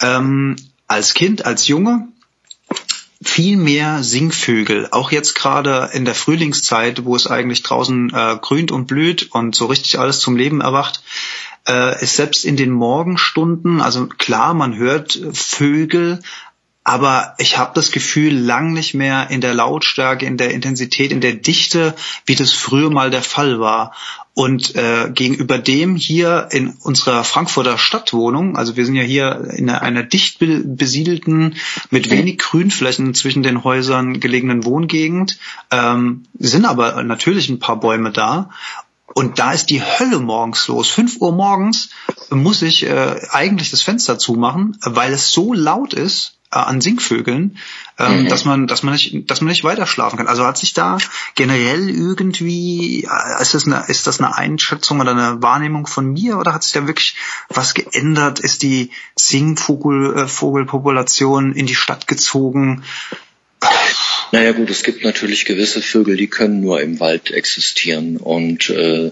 Ähm, 0.00 0.56
als 0.88 1.14
Kind, 1.14 1.46
als 1.46 1.68
Junge 1.68 2.08
viel 3.24 3.56
mehr 3.56 4.02
Singvögel, 4.02 4.88
auch 4.90 5.12
jetzt 5.12 5.34
gerade 5.34 5.90
in 5.92 6.04
der 6.04 6.14
Frühlingszeit, 6.14 7.04
wo 7.04 7.16
es 7.16 7.26
eigentlich 7.26 7.62
draußen 7.62 8.12
äh, 8.14 8.36
grünt 8.40 8.72
und 8.72 8.86
blüht 8.86 9.30
und 9.32 9.54
so 9.54 9.66
richtig 9.66 9.98
alles 9.98 10.20
zum 10.20 10.36
Leben 10.36 10.60
erwacht, 10.60 11.02
äh, 11.68 12.02
ist 12.02 12.16
selbst 12.16 12.44
in 12.44 12.56
den 12.56 12.70
Morgenstunden, 12.70 13.80
also 13.80 14.06
klar, 14.06 14.54
man 14.54 14.76
hört 14.76 15.18
Vögel, 15.32 16.20
aber 16.84 17.34
ich 17.38 17.58
habe 17.58 17.72
das 17.74 17.92
Gefühl 17.92 18.34
lang 18.36 18.72
nicht 18.72 18.94
mehr 18.94 19.30
in 19.30 19.40
der 19.40 19.54
Lautstärke, 19.54 20.26
in 20.26 20.36
der 20.36 20.50
Intensität, 20.50 21.12
in 21.12 21.20
der 21.20 21.34
Dichte, 21.34 21.94
wie 22.26 22.34
das 22.34 22.52
früher 22.52 22.90
mal 22.90 23.10
der 23.10 23.22
Fall 23.22 23.60
war. 23.60 23.94
Und 24.34 24.74
äh, 24.76 25.10
gegenüber 25.12 25.58
dem 25.58 25.96
hier 25.96 26.48
in 26.52 26.70
unserer 26.82 27.22
Frankfurter 27.22 27.76
Stadtwohnung, 27.76 28.56
also 28.56 28.76
wir 28.76 28.86
sind 28.86 28.94
ja 28.94 29.02
hier 29.02 29.50
in 29.54 29.68
einer, 29.68 29.82
einer 29.82 30.02
dicht 30.04 30.38
besiedelten, 30.38 31.56
mit 31.90 32.10
wenig 32.10 32.38
Grünflächen 32.38 33.12
zwischen 33.12 33.42
den 33.42 33.62
Häusern 33.62 34.20
gelegenen 34.20 34.64
Wohngegend, 34.64 35.38
ähm, 35.70 36.24
sind 36.38 36.64
aber 36.64 37.02
natürlich 37.02 37.50
ein 37.50 37.58
paar 37.58 37.78
Bäume 37.78 38.10
da. 38.10 38.48
Und 39.14 39.38
da 39.38 39.52
ist 39.52 39.66
die 39.66 39.82
Hölle 39.82 40.20
morgens 40.20 40.66
los. 40.68 40.88
Fünf 40.88 41.20
Uhr 41.20 41.32
morgens 41.32 41.90
muss 42.30 42.62
ich 42.62 42.84
äh, 42.84 43.20
eigentlich 43.30 43.70
das 43.70 43.82
Fenster 43.82 44.18
zumachen, 44.18 44.78
weil 44.82 45.12
es 45.12 45.30
so 45.30 45.52
laut 45.52 45.92
ist 45.92 46.38
an 46.58 46.80
Singvögeln, 46.80 47.56
ähm, 47.98 48.24
mhm. 48.24 48.28
dass 48.28 48.44
man, 48.44 48.66
dass 48.66 48.82
man 48.82 48.94
nicht, 48.94 49.30
dass 49.30 49.40
man 49.40 49.46
nicht 49.48 49.62
weiter 49.64 49.86
schlafen 49.86 50.18
kann. 50.18 50.28
Also 50.28 50.44
hat 50.44 50.58
sich 50.58 50.74
da 50.74 50.98
generell 51.34 51.88
irgendwie, 51.88 53.04
äh, 53.04 53.42
ist 53.42 53.54
das 53.54 53.66
eine, 53.66 53.84
ist 53.88 54.06
das 54.06 54.20
eine 54.20 54.36
Einschätzung 54.36 55.00
oder 55.00 55.12
eine 55.12 55.42
Wahrnehmung 55.42 55.86
von 55.86 56.12
mir 56.12 56.36
oder 56.38 56.52
hat 56.52 56.62
sich 56.62 56.72
da 56.72 56.86
wirklich 56.86 57.16
was 57.48 57.72
geändert? 57.74 58.38
Ist 58.40 58.62
die 58.62 58.90
Singvogelpopulation 59.16 61.54
äh, 61.54 61.58
in 61.58 61.64
die 61.66 61.74
Stadt 61.74 62.06
gezogen? 62.06 62.82
Naja 64.34 64.52
gut, 64.52 64.70
es 64.70 64.82
gibt 64.82 65.04
natürlich 65.04 65.44
gewisse 65.44 65.82
Vögel, 65.82 66.16
die 66.16 66.26
können 66.26 66.62
nur 66.62 66.80
im 66.80 67.00
Wald 67.00 67.30
existieren 67.30 68.16
und 68.16 68.70
äh, 68.70 69.10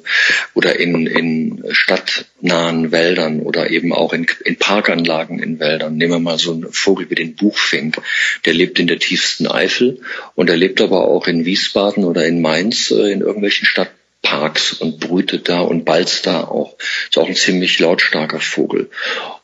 oder 0.55 0.81
in, 0.81 1.07
in 1.07 1.63
stadtnahen 1.73 2.91
Wäldern 2.91 3.41
oder 3.41 3.71
eben 3.71 3.93
auch 3.93 4.15
in, 4.15 4.27
in 4.47 4.57
Parkanlagen 4.57 5.39
in 5.39 5.61
Wäldern. 5.61 5.99
Nehmen 5.99 6.13
wir 6.13 6.19
mal 6.21 6.39
so 6.39 6.53
einen 6.53 6.73
Vogel 6.73 7.11
wie 7.11 7.17
den 7.17 7.35
Buchfink, 7.35 8.01
der 8.47 8.55
lebt 8.55 8.79
in 8.79 8.87
der 8.87 8.99
tiefsten 8.99 9.47
Eifel 9.47 10.01
und 10.37 10.49
er 10.49 10.57
lebt 10.57 10.81
aber 10.81 11.07
auch 11.07 11.27
in 11.27 11.45
Wiesbaden 11.45 12.05
oder 12.05 12.27
in 12.27 12.41
Mainz 12.41 12.91
äh, 12.91 13.13
in 13.13 13.21
irgendwelchen 13.21 13.67
Stadt 13.67 13.91
Parks 14.31 14.73
und 14.75 15.01
brütet 15.01 15.49
da 15.49 15.59
und 15.59 15.85
balzt 15.85 16.25
da 16.25 16.45
auch. 16.45 16.77
Ist 17.09 17.19
auch 17.19 17.27
ein 17.27 17.35
ziemlich 17.35 17.81
lautstarker 17.81 18.39
Vogel. 18.39 18.89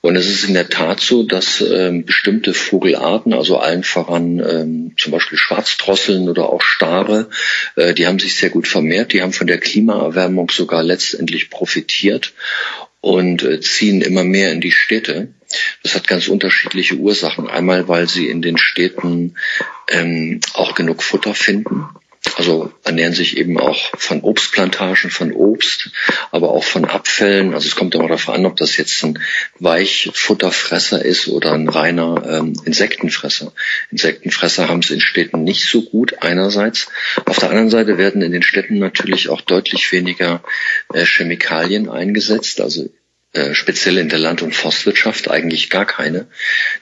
Und 0.00 0.14
es 0.14 0.28
ist 0.28 0.44
in 0.44 0.54
der 0.54 0.68
Tat 0.68 1.00
so, 1.00 1.24
dass 1.24 1.60
ähm, 1.60 2.04
bestimmte 2.04 2.54
Vogelarten, 2.54 3.34
also 3.34 3.58
allen 3.58 3.82
voran 3.82 4.38
ähm, 4.38 4.94
zum 4.96 5.10
Beispiel 5.10 5.38
Schwarzdrosseln 5.38 6.28
oder 6.28 6.50
auch 6.50 6.62
Stare, 6.62 7.28
äh, 7.74 7.94
die 7.94 8.06
haben 8.06 8.20
sich 8.20 8.36
sehr 8.36 8.50
gut 8.50 8.68
vermehrt. 8.68 9.12
Die 9.12 9.22
haben 9.22 9.32
von 9.32 9.48
der 9.48 9.58
Klimaerwärmung 9.58 10.52
sogar 10.52 10.84
letztendlich 10.84 11.50
profitiert 11.50 12.32
und 13.00 13.42
äh, 13.42 13.58
ziehen 13.58 14.02
immer 14.02 14.22
mehr 14.22 14.52
in 14.52 14.60
die 14.60 14.70
Städte. 14.70 15.34
Das 15.82 15.96
hat 15.96 16.06
ganz 16.06 16.28
unterschiedliche 16.28 16.94
Ursachen. 16.94 17.48
Einmal, 17.48 17.88
weil 17.88 18.08
sie 18.08 18.28
in 18.28 18.40
den 18.40 18.56
Städten 18.56 19.34
ähm, 19.90 20.40
auch 20.54 20.76
genug 20.76 21.02
Futter 21.02 21.34
finden 21.34 21.86
also 22.36 22.72
ernähren 22.84 23.14
sich 23.14 23.36
eben 23.36 23.58
auch 23.58 23.90
von 23.96 24.20
Obstplantagen, 24.20 25.10
von 25.10 25.32
Obst, 25.32 25.90
aber 26.30 26.50
auch 26.50 26.64
von 26.64 26.84
Abfällen. 26.84 27.54
Also 27.54 27.68
es 27.68 27.76
kommt 27.76 27.94
immer 27.94 28.08
darauf 28.08 28.28
an, 28.28 28.46
ob 28.46 28.56
das 28.56 28.76
jetzt 28.76 29.02
ein 29.04 29.18
Weichfutterfresser 29.58 31.04
ist 31.04 31.28
oder 31.28 31.52
ein 31.52 31.68
reiner 31.68 32.22
ähm, 32.26 32.54
Insektenfresser. 32.64 33.52
Insektenfresser 33.90 34.68
haben 34.68 34.80
es 34.80 34.90
in 34.90 35.00
Städten 35.00 35.44
nicht 35.44 35.68
so 35.68 35.82
gut 35.82 36.22
einerseits. 36.22 36.88
Auf 37.24 37.38
der 37.38 37.50
anderen 37.50 37.70
Seite 37.70 37.98
werden 37.98 38.22
in 38.22 38.32
den 38.32 38.42
Städten 38.42 38.78
natürlich 38.78 39.28
auch 39.28 39.40
deutlich 39.40 39.90
weniger 39.92 40.42
äh, 40.92 41.04
Chemikalien 41.04 41.88
eingesetzt, 41.88 42.60
also 42.60 42.90
äh, 43.32 43.54
speziell 43.54 43.98
in 43.98 44.08
der 44.08 44.18
Land- 44.18 44.42
und 44.42 44.54
Forstwirtschaft 44.54 45.30
eigentlich 45.30 45.70
gar 45.70 45.86
keine. 45.86 46.26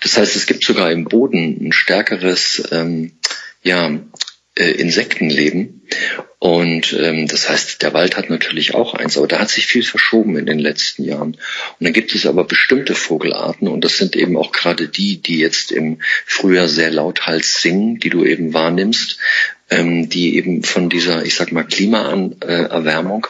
Das 0.00 0.16
heißt, 0.16 0.36
es 0.36 0.46
gibt 0.46 0.64
sogar 0.64 0.90
im 0.90 1.04
Boden 1.04 1.68
ein 1.68 1.72
stärkeres 1.72 2.62
ähm, 2.70 3.12
ja, 3.64 3.98
äh, 4.56 4.70
Insekten 4.70 5.30
leben. 5.30 5.82
Und 6.38 6.92
ähm, 6.92 7.26
das 7.26 7.48
heißt, 7.48 7.82
der 7.82 7.94
Wald 7.94 8.16
hat 8.16 8.30
natürlich 8.30 8.74
auch 8.74 8.94
eins, 8.94 9.16
aber 9.16 9.26
da 9.26 9.38
hat 9.40 9.50
sich 9.50 9.66
viel 9.66 9.82
verschoben 9.82 10.36
in 10.36 10.46
den 10.46 10.58
letzten 10.58 11.04
Jahren. 11.04 11.32
Und 11.32 11.40
dann 11.80 11.92
gibt 11.92 12.14
es 12.14 12.26
aber 12.26 12.44
bestimmte 12.44 12.94
Vogelarten 12.94 13.66
und 13.66 13.82
das 13.84 13.96
sind 13.96 14.14
eben 14.14 14.36
auch 14.36 14.52
gerade 14.52 14.88
die, 14.88 15.20
die 15.20 15.38
jetzt 15.38 15.72
im 15.72 16.00
Frühjahr 16.26 16.68
sehr 16.68 16.90
lauthals 16.90 17.60
singen, 17.60 17.98
die 17.98 18.10
du 18.10 18.24
eben 18.24 18.52
wahrnimmst, 18.52 19.18
ähm, 19.70 20.08
die 20.08 20.36
eben 20.36 20.62
von 20.62 20.90
dieser, 20.90 21.24
ich 21.24 21.34
sag 21.34 21.50
mal, 21.50 21.64
Klimaerwärmung 21.64 23.26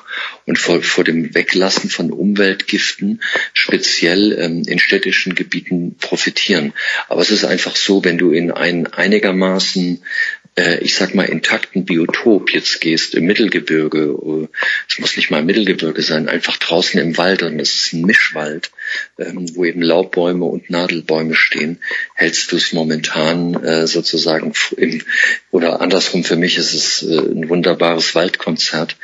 und 0.47 0.59
vor, 0.59 0.83
vor 0.83 1.05
dem 1.05 1.35
Weglassen 1.35 1.89
von 1.89 2.11
Umweltgiften 2.11 3.23
speziell 3.53 4.33
ähm, 4.33 4.63
in 4.67 4.79
städtischen 4.79 5.35
Gebieten 5.35 5.97
profitieren. 6.01 6.73
Aber 7.09 7.23
es 7.23 7.31
ist 7.31 7.45
einfach 7.45 7.77
so, 7.77 8.05
wenn 8.05 8.19
du 8.19 8.33
in 8.33 8.51
ein 8.51 8.87
einigermaßen 8.87 10.03
äh, 10.57 10.79
ich 10.79 10.95
sag 10.95 11.15
mal, 11.15 11.25
intakten 11.25 11.85
Biotop 11.85 12.51
jetzt 12.53 12.81
gehst, 12.81 13.15
im 13.15 13.25
Mittelgebirge, 13.25 13.99
äh, 13.99 14.49
es 14.89 14.99
muss 14.99 15.17
nicht 15.17 15.31
mal 15.31 15.43
Mittelgebirge 15.43 16.03
sein, 16.03 16.29
einfach 16.29 16.57
draußen 16.57 17.01
im 17.01 17.17
Wald 17.17 17.43
und 17.43 17.59
es 17.61 17.75
ist 17.75 17.93
ein 17.93 18.03
Mischwald, 18.03 18.71
ähm, 19.19 19.47
wo 19.55 19.65
eben 19.65 19.83
Laubbäume 19.83 20.45
und 20.45 20.71
Nadelbäume 20.71 21.35
stehen, 21.35 21.81
hältst 22.15 22.53
du 22.53 22.57
es 22.57 22.73
momentan 22.73 23.55
äh, 23.65 23.87
sozusagen 23.87 24.53
im, 24.77 25.03
oder 25.51 25.81
andersrum 25.81 26.25
für 26.25 26.37
mich 26.37 26.57
ist 26.59 26.75
es 26.75 27.03
äh, 27.03 27.19
ein 27.19 27.49
wunderbares 27.49 28.15
Waldkonzert 28.15 28.97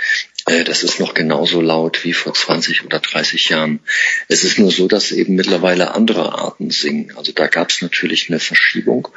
das 0.65 0.83
ist 0.83 1.01
noch 1.01 1.15
genauso 1.15 1.61
laut 1.61 2.05
wie 2.05 2.13
vor 2.13 2.35
20 2.35 2.85
oder 2.85 2.99
30 2.99 3.49
Jahren. 3.51 3.81
Es 4.29 4.45
ist 4.45 4.59
nur 4.59 4.71
so, 4.71 4.89
dass 4.89 5.13
eben 5.13 5.35
mittlerweile 5.35 5.95
andere 5.95 6.33
Arten 6.33 6.71
singen. 6.71 7.13
Also 7.17 7.33
da 7.33 7.47
gab 7.47 7.71
es 7.71 7.83
natürlich 7.83 8.29
eine 8.29 8.41
Verschiebung. 8.41 9.09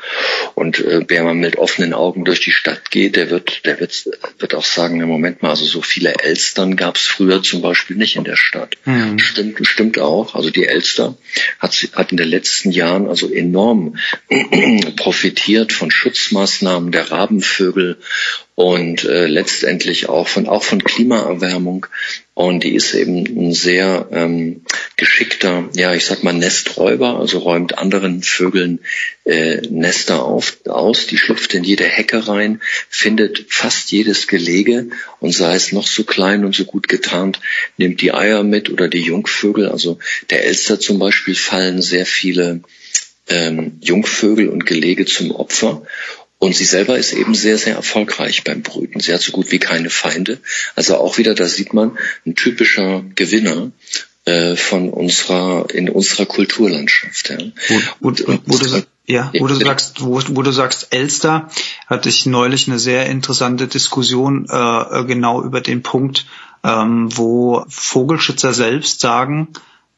Und 0.56 0.80
äh, 0.80 1.04
wer 1.08 1.24
mal 1.24 1.34
mit 1.34 1.58
offenen 1.58 1.94
Augen 1.94 2.26
durch 2.26 2.42
die 2.42 2.52
Stadt 2.52 2.92
geht, 2.92 3.16
der 3.16 3.30
wird, 3.30 3.66
der 3.66 3.80
wird, 3.80 4.10
wird 4.38 4.56
auch 4.56 4.66
sagen, 4.66 5.02
im 5.02 5.08
Moment 5.08 5.42
mal, 5.42 5.50
also 5.50 5.66
so 5.66 5.82
viele 5.82 6.14
Elstern 6.16 6.76
gab 6.76 6.98
es 6.98 7.04
früher 7.04 7.42
zum 7.42 7.62
Beispiel 7.62 7.96
nicht 7.98 8.16
in 8.16 8.24
der 8.24 8.38
Stadt. 8.38 8.76
Mhm. 8.86 9.20
Stimmt, 9.20 9.68
stimmt 9.68 10.00
auch. 10.00 10.36
Also 10.36 10.50
die 10.50 10.66
Elster 10.66 11.18
hat, 11.60 11.74
hat 11.94 12.12
in 12.12 12.18
den 12.18 12.30
letzten 12.30 12.72
Jahren 12.72 13.08
also 13.08 13.32
enorm 13.32 13.98
profitiert 14.98 15.74
von 15.74 15.90
Schutzmaßnahmen 15.90 16.92
der 16.92 17.12
Rabenvögel 17.12 17.98
und 18.56 19.04
äh, 19.06 19.26
letztendlich 19.26 20.10
auch 20.10 20.28
von 20.28 20.48
auch 20.48 20.64
von 20.64 20.84
Klimaerwärmung. 20.84 21.88
Und 22.36 22.64
die 22.64 22.74
ist 22.74 22.94
eben 22.96 23.26
ein 23.26 23.54
sehr 23.54 24.08
ähm, 24.12 24.62
geschickter, 24.96 25.70
ja 25.76 25.94
ich 25.94 26.06
sag 26.06 26.24
mal 26.24 26.34
Nesträuber, 26.34 27.20
also 27.20 27.40
räumt 27.40 27.78
anderen 27.78 28.24
Vögeln 28.24 28.80
äh, 29.24 29.58
Nester 29.70 30.24
auf, 30.24 30.58
aus, 30.66 31.06
die 31.06 31.18
schlüpft 31.18 31.54
in 31.54 31.64
jede 31.64 31.84
Hecke 31.84 32.28
rein, 32.28 32.62
findet 32.90 33.46
fast 33.50 33.92
jedes 33.92 34.28
Gelege. 34.28 34.88
Und 35.20 35.32
sei 35.32 35.56
es 35.56 35.72
noch 35.72 35.88
so 35.88 36.04
klein 36.04 36.44
und 36.44 36.56
so 36.56 36.66
gut 36.66 36.88
getarnt, 36.88 37.40
nimmt 37.78 38.02
die 38.02 38.14
Eier 38.14 38.44
mit 38.44 38.70
oder 38.70 38.88
die 38.88 39.02
Jungvögel, 39.02 39.70
also 39.70 40.00
der 40.30 40.46
Elster 40.46 40.80
zum 40.80 41.00
Beispiel 41.00 41.36
fallen 41.36 41.82
sehr 41.82 42.06
viele 42.06 42.62
ähm, 43.30 43.80
Jungvögel 43.82 44.50
und 44.50 44.66
Gelege 44.66 45.06
zum 45.06 45.32
Opfer 45.32 45.84
und 46.44 46.54
sie 46.54 46.66
selber 46.66 46.98
ist 46.98 47.14
eben 47.14 47.36
sehr, 47.36 47.58
sehr 47.58 47.76
erfolgreich 47.76 48.44
beim 48.44 48.64
Brüten. 48.64 49.00
Sie 49.00 49.14
hat 49.14 49.22
so 49.22 49.32
gut 49.32 49.50
wie 49.54 49.60
keine 49.60 49.90
Feinde. 49.90 50.40
Also 50.76 50.98
auch 50.98 51.18
wieder, 51.18 51.36
da 51.36 51.46
sieht 51.46 51.74
man, 51.74 51.98
ein 52.26 52.36
typischer 52.36 53.02
Gewinner 53.16 53.72
äh, 54.26 54.58
von 54.58 54.90
unserer, 54.90 55.70
in 55.74 55.90
unserer 55.90 56.26
Kulturlandschaft. 56.26 57.30
Ja. 57.30 57.38
Wo, 58.02 58.12
wo, 58.12 58.40
wo 58.46 58.58
du, 58.58 58.84
ja, 59.06 59.32
wo 59.40 59.48
du 59.48 59.56
sagst, 59.56 60.02
wo, 60.04 60.22
wo 60.32 60.42
du 60.42 60.52
sagst, 60.52 60.88
Elster, 60.92 61.50
hatte 61.88 62.10
ich 62.10 62.26
neulich 62.26 62.68
eine 62.68 62.78
sehr 62.78 63.06
interessante 63.06 63.70
Diskussion 63.70 64.46
äh, 64.50 65.06
genau 65.06 65.44
über 65.44 65.62
den 65.62 65.82
Punkt, 65.82 66.26
ähm, 66.66 67.08
wo 67.16 67.64
Vogelschützer 67.70 68.52
selbst 68.52 69.00
sagen, 69.00 69.48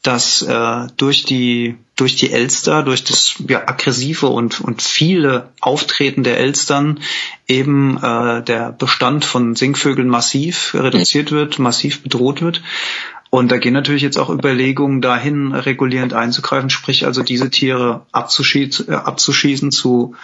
dass 0.06 0.42
äh, 0.44 0.88
durch 0.98 1.24
die 1.24 1.78
durch 1.96 2.16
die 2.16 2.32
Elster, 2.32 2.84
durch 2.84 3.04
das 3.04 3.36
ja, 3.48 3.68
aggressive 3.68 4.28
und 4.28 4.62
und 4.62 4.82
viele 4.82 5.50
Auftreten 5.62 6.24
der 6.24 6.38
Elstern 6.38 7.00
eben 7.48 7.98
äh, 7.98 8.44
der 8.44 8.72
Bestand 8.72 9.26
von 9.26 9.56
Singvögeln 9.56 10.08
massiv 10.08 10.76
reduziert 10.76 11.32
wird, 11.32 11.58
massiv 11.58 12.04
bedroht 12.04 12.42
wird. 12.42 12.62
Und 13.32 13.52
da 13.52 13.58
gehen 13.58 13.74
natürlich 13.74 14.04
jetzt 14.04 14.18
auch 14.18 14.30
Überlegungen 14.30 15.02
dahin, 15.02 15.54
regulierend 15.54 16.14
einzugreifen, 16.14 16.70
sprich 16.70 17.06
also 17.06 17.24
diese 17.24 17.50
Tiere 17.50 18.06
abzuschießen, 18.12 18.90
äh, 18.90 18.94
abzuschießen 18.94 19.72
zu 19.72 20.16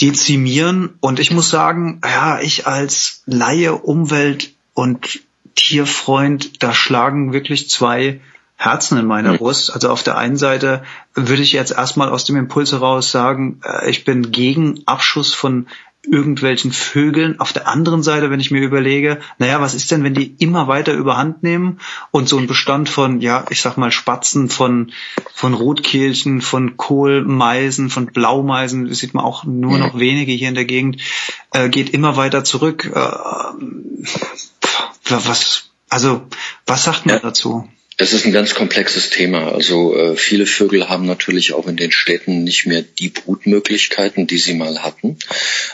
dezimieren. 0.00 0.94
Und 1.00 1.20
ich 1.20 1.30
muss 1.30 1.50
sagen, 1.50 2.00
ja, 2.04 2.40
ich 2.40 2.66
als 2.66 3.22
Laie, 3.26 3.74
Umwelt 3.74 4.54
und 4.72 5.20
Tierfreund, 5.54 6.62
da 6.62 6.72
schlagen 6.72 7.32
wirklich 7.32 7.68
zwei 7.68 8.20
Herzen 8.64 8.98
in 8.98 9.06
meiner 9.06 9.32
mhm. 9.32 9.38
Brust. 9.38 9.72
Also 9.72 9.90
auf 9.90 10.02
der 10.02 10.16
einen 10.16 10.36
Seite 10.36 10.82
würde 11.14 11.42
ich 11.42 11.52
jetzt 11.52 11.72
erstmal 11.72 12.08
aus 12.08 12.24
dem 12.24 12.36
Impuls 12.36 12.72
heraus 12.72 13.10
sagen, 13.10 13.60
äh, 13.64 13.90
ich 13.90 14.04
bin 14.04 14.30
gegen 14.30 14.82
Abschuss 14.86 15.34
von 15.34 15.66
irgendwelchen 16.06 16.72
Vögeln. 16.72 17.40
Auf 17.40 17.52
der 17.52 17.68
anderen 17.68 18.02
Seite, 18.02 18.30
wenn 18.30 18.40
ich 18.40 18.50
mir 18.50 18.60
überlege, 18.60 19.20
naja, 19.38 19.60
was 19.60 19.74
ist 19.74 19.90
denn, 19.90 20.04
wenn 20.04 20.14
die 20.14 20.34
immer 20.38 20.68
weiter 20.68 20.92
überhand 20.92 21.42
nehmen 21.42 21.80
und 22.10 22.28
so 22.28 22.38
ein 22.38 22.46
Bestand 22.46 22.88
von, 22.88 23.20
ja, 23.20 23.44
ich 23.50 23.60
sag 23.60 23.76
mal 23.76 23.90
Spatzen, 23.90 24.48
von, 24.48 24.92
von 25.32 25.54
Rotkehlchen, 25.54 26.40
von 26.40 26.76
Kohlmeisen, 26.76 27.90
von 27.90 28.06
Blaumeisen, 28.06 28.88
das 28.88 28.98
sieht 28.98 29.14
man 29.14 29.24
auch 29.24 29.44
nur 29.44 29.78
noch 29.78 29.98
wenige 29.98 30.32
hier 30.32 30.48
in 30.48 30.54
der 30.54 30.66
Gegend, 30.66 31.00
äh, 31.52 31.68
geht 31.68 31.90
immer 31.90 32.16
weiter 32.16 32.44
zurück. 32.44 32.90
Äh, 32.94 33.10
was, 35.08 35.70
also, 35.88 36.22
was 36.66 36.84
sagt 36.84 37.06
man 37.06 37.16
ja. 37.16 37.20
dazu? 37.20 37.68
Es 37.96 38.12
ist 38.12 38.26
ein 38.26 38.32
ganz 38.32 38.54
komplexes 38.54 39.10
Thema. 39.10 39.52
Also 39.52 39.96
äh, 39.96 40.16
viele 40.16 40.46
Vögel 40.46 40.88
haben 40.88 41.06
natürlich 41.06 41.52
auch 41.52 41.68
in 41.68 41.76
den 41.76 41.92
Städten 41.92 42.42
nicht 42.42 42.66
mehr 42.66 42.82
die 42.82 43.08
Brutmöglichkeiten, 43.08 44.26
die 44.26 44.38
sie 44.38 44.54
mal 44.54 44.82
hatten. 44.82 45.16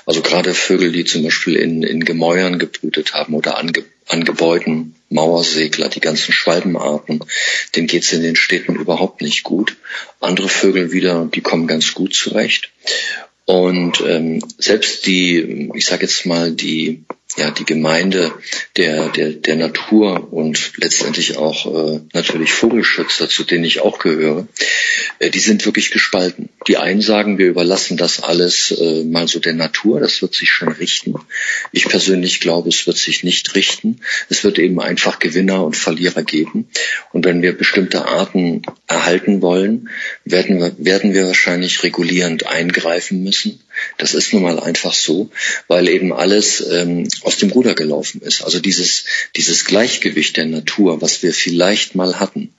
Also 0.05 0.21
gerade 0.21 0.53
Vögel, 0.53 0.93
die 0.93 1.05
zum 1.05 1.23
Beispiel 1.23 1.57
in, 1.57 1.83
in 1.83 2.05
Gemäuern 2.05 2.59
gebrütet 2.59 3.15
haben 3.15 3.33
oder 3.33 3.57
an, 3.57 3.73
an 4.09 4.25
Gebäuden, 4.25 4.97
Mauersegler, 5.09 5.89
die 5.89 6.01
ganzen 6.01 6.33
Schwalbenarten, 6.33 7.25
denen 7.75 7.87
geht's 7.87 8.13
in 8.13 8.23
den 8.23 8.37
Städten 8.37 8.77
überhaupt 8.77 9.23
nicht 9.23 9.43
gut. 9.43 9.77
Andere 10.21 10.51
Vögel 10.51 10.93
wieder, 10.93 11.27
die 11.33 11.41
kommen 11.41 11.67
ganz 11.67 11.95
gut 11.95 12.15
zurecht. 12.15 12.71
Und 13.47 14.03
ähm, 14.07 14.45
selbst 14.59 15.07
die, 15.07 15.71
ich 15.75 15.87
sage 15.87 16.03
jetzt 16.03 16.27
mal, 16.27 16.53
die 16.53 17.03
ja 17.41 17.51
die 17.51 17.65
Gemeinde 17.65 18.33
der 18.77 19.09
der 19.09 19.31
der 19.31 19.57
Natur 19.57 20.33
und 20.33 20.73
letztendlich 20.77 21.37
auch 21.37 21.67
äh, 21.67 22.01
natürlich 22.13 22.53
Vogelschützer, 22.53 23.29
zu 23.29 23.45
denen 23.45 23.65
ich 23.65 23.81
auch 23.81 23.99
gehöre, 23.99 24.47
äh, 25.19 25.31
die 25.31 25.41
sind 25.41 25.65
wirklich 25.67 25.91
gespalten. 25.91 26.51
Die 26.69 26.77
einen 26.77 27.01
sagen, 27.01 27.39
wir 27.39 27.49
überlassen 27.49 27.97
das 27.97 28.23
alles 28.23 28.71
äh, 28.71 29.05
mal 29.05 29.27
so 29.27 29.41
der 29.41 29.55
Natur, 29.55 30.01
das 30.01 30.23
wird 30.23 30.35
sich 30.35 30.51
schon 30.51 30.69
richten. 30.69 31.15
Ich 31.73 31.87
persönlich 31.87 32.41
glaube, 32.41 32.69
es 32.69 32.87
wird 32.87 32.99
sich 32.99 33.25
nicht 33.25 33.55
richten. 33.55 34.01
Es 34.29 34.45
wird 34.45 34.59
eben 34.59 34.81
einfach 34.81 35.19
Gewinner 35.19 35.65
und 35.65 35.77
Verlierer 35.77 36.23
geben. 36.23 36.69
Und 37.13 37.25
wenn 37.25 37.43
wir 37.43 37.57
bestimmte 37.57 38.07
Arten 38.07 38.63
erhalten 38.87 39.43
wollen, 39.43 39.89
werden 40.25 40.59
wir, 40.61 40.73
werden 40.79 41.15
wir 41.15 41.27
wahrscheinlich 41.27 41.83
regulierend 41.83 42.47
eingreifen 42.47 43.23
müssen. 43.25 43.61
Das 43.99 44.15
ist 44.15 44.33
nun 44.33 44.43
mal 44.43 44.61
einfach 44.61 44.93
so, 44.93 45.31
weil 45.69 45.89
eben 45.89 46.13
alles 46.13 46.61
ähm, 46.71 47.09
aus 47.23 47.37
dem 47.37 47.51
Ruder 47.51 47.75
gelaufen 47.75 48.21
ist. 48.23 48.43
Also 48.43 48.61
dieses, 48.61 49.05
dieses 49.37 49.65
Gleichgewicht 49.65 50.37
der 50.37 50.47
Natur, 50.47 51.03
was 51.03 51.23
wir 51.23 51.33
vielleicht 51.33 51.95
mal 51.95 52.21
hatten, 52.21 52.55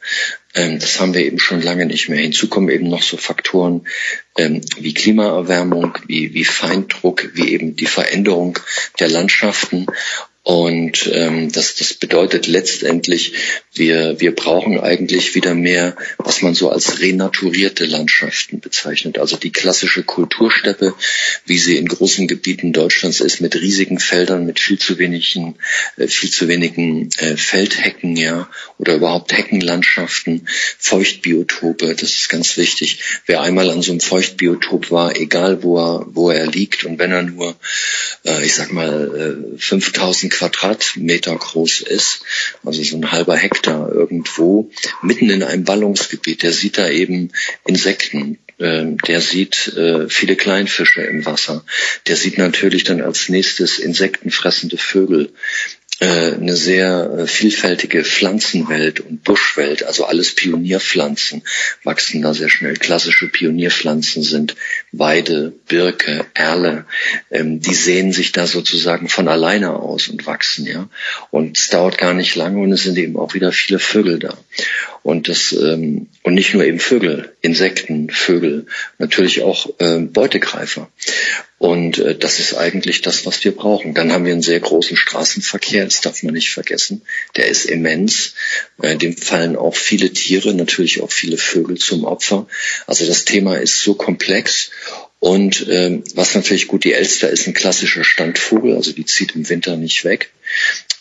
ähm, 0.54 0.80
das 0.80 1.00
haben 1.00 1.14
wir 1.14 1.26
eben 1.26 1.40
schon 1.40 1.62
lange 1.62 1.86
nicht 1.86 2.10
mehr. 2.10 2.20
Hinzu 2.20 2.48
kommen 2.48 2.70
eben 2.70 2.90
noch 2.90 3.04
so 3.04 3.18
Faktoren 3.18 3.88
ähm, 4.38 4.62
wie 4.78 4.94
Klimaerwärmung, 4.94 5.98
wie, 6.08 6.34
wie 6.34 6.46
Feindruck, 6.46 7.30
wie 7.34 7.50
eben 7.52 7.76
die 7.76 7.86
Veränderung 7.86 8.60
der 9.00 9.10
Landschaften. 9.10 9.86
Und 10.52 11.10
ähm, 11.14 11.50
das, 11.50 11.76
das 11.76 11.94
bedeutet 11.94 12.46
letztendlich, 12.46 13.36
wir, 13.74 14.20
wir 14.20 14.36
brauchen 14.36 14.82
eigentlich 14.82 15.34
wieder 15.34 15.56
mehr, 15.56 15.96
was 16.18 16.42
man 16.42 16.56
so 16.56 16.70
als 16.70 17.00
renaturierte 17.00 17.86
Landschaften 17.86 18.60
bezeichnet. 18.60 19.18
Also 19.18 19.38
die 19.38 19.54
klassische 19.54 20.04
Kultursteppe, 20.04 20.94
wie 21.46 21.58
sie 21.58 21.78
in 21.78 21.88
großen 21.88 22.28
Gebieten 22.28 22.74
Deutschlands 22.74 23.22
ist, 23.22 23.40
mit 23.40 23.56
riesigen 23.56 23.98
Feldern, 23.98 24.46
mit 24.46 24.60
viel 24.60 24.78
zu 24.78 24.98
wenigen, 24.98 25.56
äh, 25.96 26.08
viel 26.08 26.32
zu 26.32 26.50
wenigen 26.50 27.10
äh, 27.20 27.38
Feldhecken, 27.38 28.18
ja, 28.18 28.50
oder 28.78 28.96
überhaupt 28.96 29.32
Heckenlandschaften, 29.32 30.50
Feuchtbiotope, 30.80 31.96
das 31.96 32.12
ist 32.12 32.28
ganz 32.28 32.58
wichtig. 32.58 33.00
Wer 33.26 33.40
einmal 33.40 33.70
an 33.70 33.82
so 33.82 33.92
einem 33.94 34.02
Feuchtbiotop 34.02 34.92
war, 34.92 35.16
egal 35.16 35.64
wo 35.64 35.78
er, 35.78 36.08
wo 36.10 36.30
er 36.30 36.46
liegt 36.46 36.84
und 36.84 37.00
wenn 37.00 37.14
er 37.14 37.22
nur, 37.22 37.56
äh, 38.26 38.46
ich 38.46 38.54
sag 38.54 38.74
mal, 38.74 39.54
äh, 39.56 39.58
5000 39.58 40.41
Quadratmeter 40.42 41.36
groß 41.36 41.82
ist, 41.82 42.24
also 42.66 42.82
so 42.82 42.98
ein 42.98 43.12
halber 43.12 43.36
Hektar 43.36 43.92
irgendwo, 43.92 44.72
mitten 45.04 45.30
in 45.30 45.44
einem 45.44 45.66
Ballungsgebiet, 45.66 46.42
der 46.42 46.52
sieht 46.52 46.80
da 46.80 46.90
eben 46.90 47.32
Insekten, 47.66 48.40
ähm, 48.58 48.98
der 48.98 49.22
sieht 49.22 49.68
äh, 49.78 50.10
viele 50.10 50.36
Kleinfische 50.36 51.02
im 51.02 51.26
Wasser. 51.28 51.64
Der 52.08 52.16
sieht 52.16 52.40
natürlich 52.40 52.84
dann 52.84 53.02
als 53.02 53.30
nächstes 53.30 53.78
insektenfressende 53.78 54.78
Vögel. 54.78 55.32
Äh, 56.00 56.34
eine 56.34 56.56
sehr 56.56 57.12
äh, 57.12 57.28
vielfältige 57.28 58.04
Pflanzenwelt 58.04 59.02
und 59.02 59.24
Buschwelt, 59.24 59.84
also 59.84 60.06
alles 60.06 60.34
Pionierpflanzen 60.34 61.44
wachsen 61.84 62.24
da 62.24 62.34
sehr 62.34 62.50
schnell. 62.50 62.74
Klassische 62.74 63.28
Pionierpflanzen 63.28 64.24
sind 64.24 64.56
Weide, 64.92 65.54
Birke, 65.68 66.26
Erle. 66.34 66.86
Ähm, 67.30 67.62
die 67.62 67.74
sehen 67.74 68.12
sich 68.12 68.32
da 68.32 68.46
sozusagen 68.46 69.08
von 69.08 69.28
alleine 69.28 69.74
aus 69.74 70.08
und 70.10 70.26
wachsen, 70.26 70.66
ja. 70.66 70.90
Und 71.30 71.58
es 71.58 71.70
dauert 71.70 71.98
gar 71.98 72.14
nicht 72.14 72.36
lange 72.36 72.60
und 72.60 72.72
es 72.72 72.84
sind 72.84 72.98
eben 72.98 73.18
auch 73.18 73.34
wieder 73.34 73.52
viele 73.52 73.80
Vögel 73.80 74.20
da. 74.20 74.38
Und 75.04 75.30
das 75.30 75.54
ähm, 75.54 76.08
und 76.24 76.34
nicht 76.36 76.54
nur 76.54 76.64
eben 76.64 76.80
Vögel, 76.80 77.36
Insekten, 77.42 78.10
Vögel, 78.10 78.68
natürlich 79.00 79.42
auch 79.42 79.68
äh, 79.80 80.00
Beutegreifer. 80.00 80.90
Und 81.62 82.00
äh, 82.00 82.18
das 82.18 82.40
ist 82.40 82.56
eigentlich 82.56 83.02
das, 83.02 83.28
was 83.28 83.44
wir 83.44 83.52
brauchen. 83.52 83.94
Dann 83.94 84.12
haben 84.12 84.26
wir 84.26 84.34
einen 84.34 84.42
sehr 84.42 84.60
großen 84.60 84.98
Straßenverkehr, 84.98 85.86
das 85.86 86.02
darf 86.02 86.24
man 86.24 86.34
nicht 86.34 86.50
vergessen. 86.50 87.04
Der 87.36 87.48
ist 87.48 87.66
immens. 87.66 88.34
Äh, 88.82 88.98
dem 88.98 89.16
fallen 89.16 89.56
auch 89.56 89.76
viele 89.76 90.12
Tiere, 90.12 90.56
natürlich 90.56 91.02
auch 91.02 91.12
viele 91.12 91.38
Vögel 91.38 91.78
zum 91.78 92.04
Opfer. 92.04 92.48
Also 92.88 93.06
das 93.06 93.26
Thema 93.26 93.58
ist 93.58 93.80
so 93.80 93.94
komplex 93.94 94.72
und 95.22 95.68
ähm, 95.70 96.04
was 96.16 96.34
natürlich 96.34 96.68
gut, 96.68 96.84
die 96.84 96.94
Elster 96.94 97.30
ist 97.30 97.46
ein 97.46 97.54
klassischer 97.54 98.04
Standvogel, 98.04 98.76
also 98.76 98.92
die 98.92 99.06
zieht 99.06 99.36
im 99.36 99.48
Winter 99.48 99.78
nicht 99.78 100.04
weg. 100.04 100.32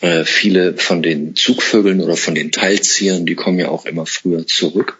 Äh, 0.02 0.24
viele 0.24 0.78
von 0.78 1.02
den 1.02 1.36
Zugvögeln 1.36 2.00
oder 2.00 2.16
von 2.16 2.34
den 2.34 2.50
Teilziehern, 2.50 3.26
die 3.26 3.34
kommen 3.34 3.58
ja 3.58 3.68
auch 3.68 3.84
immer 3.84 4.06
früher 4.06 4.46
zurück, 4.46 4.98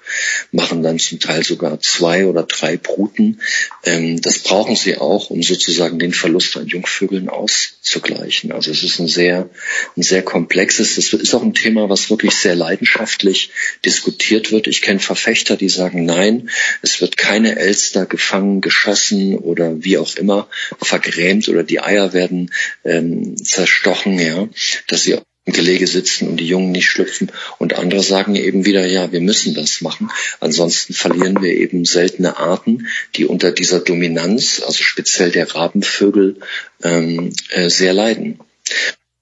machen 0.53 0.83
dann 0.83 0.99
zum 0.99 1.19
Teil 1.19 1.43
sogar 1.43 1.81
zwei 1.81 2.27
oder 2.27 2.43
drei 2.43 2.77
Bruten. 2.77 3.41
Ähm, 3.85 4.21
das 4.21 4.41
brauchen 4.41 4.77
sie 4.77 4.99
auch, 4.99 5.31
um 5.31 5.43
sozusagen 5.43 5.99
den 5.99 6.13
Verlust 6.13 6.55
an 6.59 6.67
Jungvögeln 6.67 7.31
auszugleichen. 7.31 8.53
Also 8.53 8.71
es 8.73 8.83
ist 8.83 8.99
ein 8.99 9.09
sehr, 9.09 9.49
ein 9.97 10.03
sehr 10.03 10.21
komplexes, 10.21 10.97
das 10.97 11.15
ist 11.15 11.35
auch 11.35 11.43
ein 11.43 11.55
Thema, 11.55 11.89
was 11.89 12.11
wirklich 12.11 12.35
sehr 12.35 12.55
leidenschaftlich 12.55 13.53
diskutiert 13.87 14.53
wird. 14.53 14.67
Ich 14.67 14.83
kenne 14.83 15.01
Verfechter, 15.01 15.57
die 15.57 15.71
sagen, 15.71 16.05
nein, 16.05 16.51
es 16.83 17.01
wird 17.01 17.17
keine 17.17 17.57
Elster 17.57 18.05
gefangen, 18.05 18.61
geschossen 18.61 19.39
oder 19.39 19.83
wie 19.83 19.97
auch 19.97 20.15
immer 20.17 20.47
vergrämt 20.83 21.49
oder 21.49 21.63
die 21.63 21.81
Eier 21.81 22.13
werden 22.13 22.53
ähm, 22.85 23.35
zerstochen, 23.43 24.19
ja 24.19 24.40
dass 24.89 25.03
sie 25.03 25.19
im 25.47 25.53
Gelege 25.53 25.87
sitzen 25.87 26.29
und 26.29 26.37
die 26.37 26.47
Jungen 26.47 26.71
nicht 26.71 26.89
schlüpfen. 26.89 27.33
Und 27.59 27.75
andere 27.75 28.03
sagen 28.03 28.35
eben 28.37 28.65
wieder, 28.67 28.87
ja, 28.87 29.11
wir 29.11 29.21
müssen 29.21 29.55
das 29.55 29.81
machen. 29.81 30.11
Ansonsten 30.39 30.93
verlieren 30.93 31.43
wir 31.43 31.53
eben 31.53 31.85
seltene 31.85 32.37
Arten, 32.37 32.87
die 33.17 33.25
unter 33.25 33.51
dieser 33.51 33.81
Dominanz, 33.81 34.63
also 34.65 34.83
speziell 34.83 35.31
der 35.31 35.55
Rabenvögel, 35.55 36.37
ähm, 36.83 37.33
äh, 37.51 37.69
sehr 37.69 37.93
leiden. 37.93 38.41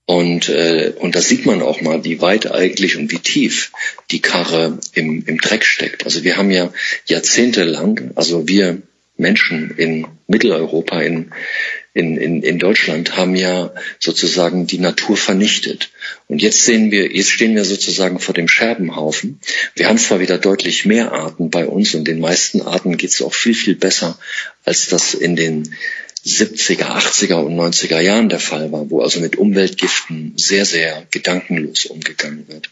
Und, 0.07 0.49
äh, 0.49 0.95
und 0.99 1.15
da 1.15 1.21
sieht 1.21 1.45
man 1.45 1.61
auch 1.61 1.83
mal, 1.83 2.03
wie 2.03 2.21
weit 2.23 2.51
eigentlich 2.51 2.97
und 2.97 3.13
wie 3.13 3.19
tief 3.19 3.73
die 4.11 4.21
Karre 4.21 4.79
im, 4.95 5.23
im 5.27 5.39
Dreck 5.39 5.65
steckt. 5.65 6.07
Also 6.07 6.25
wir 6.25 6.39
haben 6.39 6.51
ja 6.51 6.73
jahrzehntelang, 7.07 8.13
also 8.15 8.49
wir 8.49 8.81
Menschen 9.19 9.75
in 9.77 10.07
Mitteleuropa, 10.27 11.03
in, 11.03 11.33
in, 11.99 12.17
in, 12.17 12.43
in 12.43 12.59
Deutschland 12.61 13.17
haben 13.17 13.35
ja 13.35 13.73
sozusagen 13.99 14.69
die 14.69 14.79
Natur 14.79 15.17
vernichtet. 15.17 15.91
Und 16.29 16.41
jetzt 16.41 16.65
sehen 16.65 16.93
wir, 16.93 17.13
jetzt 17.13 17.31
stehen 17.31 17.57
wir 17.57 17.65
sozusagen 17.65 18.21
vor 18.21 18.35
dem 18.35 18.47
Scherbenhaufen. 18.47 19.41
Wir 19.75 19.89
haben 19.89 19.99
zwar 19.99 20.21
wieder 20.21 20.39
deutlich 20.39 20.87
mehr 20.87 21.13
Arten 21.13 21.51
bei 21.51 21.67
uns 21.67 21.95
und 21.95 22.07
den 22.07 22.21
meisten 22.21 22.63
Arten 22.63 22.97
geht 22.97 23.11
es 23.11 23.21
auch 23.21 23.35
viel, 23.35 23.55
viel 23.55 23.75
besser, 23.75 24.17
als 24.65 24.87
das 24.87 25.13
in 25.13 25.35
den 25.35 25.75
70er, 26.25 26.85
80er 26.85 27.35
und 27.35 27.57
90er 27.57 28.01
Jahren 28.01 28.29
der 28.29 28.41
Fall 28.41 28.71
war, 28.71 28.91
wo 28.91 29.03
also 29.03 29.19
mit 29.19 29.37
Umweltgiften 29.37 30.35
sehr, 30.37 30.65
sehr 30.65 31.05
gedankenlos 31.11 31.87
umgegangen 31.87 32.47
wird. 32.47 32.71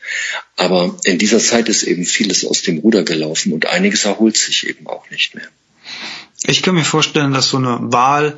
Aber 0.57 0.97
in 1.03 1.19
dieser 1.19 1.41
Zeit 1.41 1.69
ist 1.69 1.83
eben 1.83 2.05
vieles 2.05 2.45
aus 2.45 2.63
dem 2.63 2.79
Ruder 2.79 3.03
gelaufen 3.03 3.53
und 3.53 3.67
einiges 3.67 4.05
erholt 4.05 4.37
sich 4.37 4.69
eben 4.69 4.87
auch 4.87 5.11
nicht 5.11 5.35
mehr. 5.35 5.49
Ich 6.45 6.63
kann 6.63 6.77
mir 6.77 6.85
vorstellen, 6.85 7.33
dass 7.33 7.49
so 7.49 7.57
eine 7.57 7.79
Wahl 7.81 8.37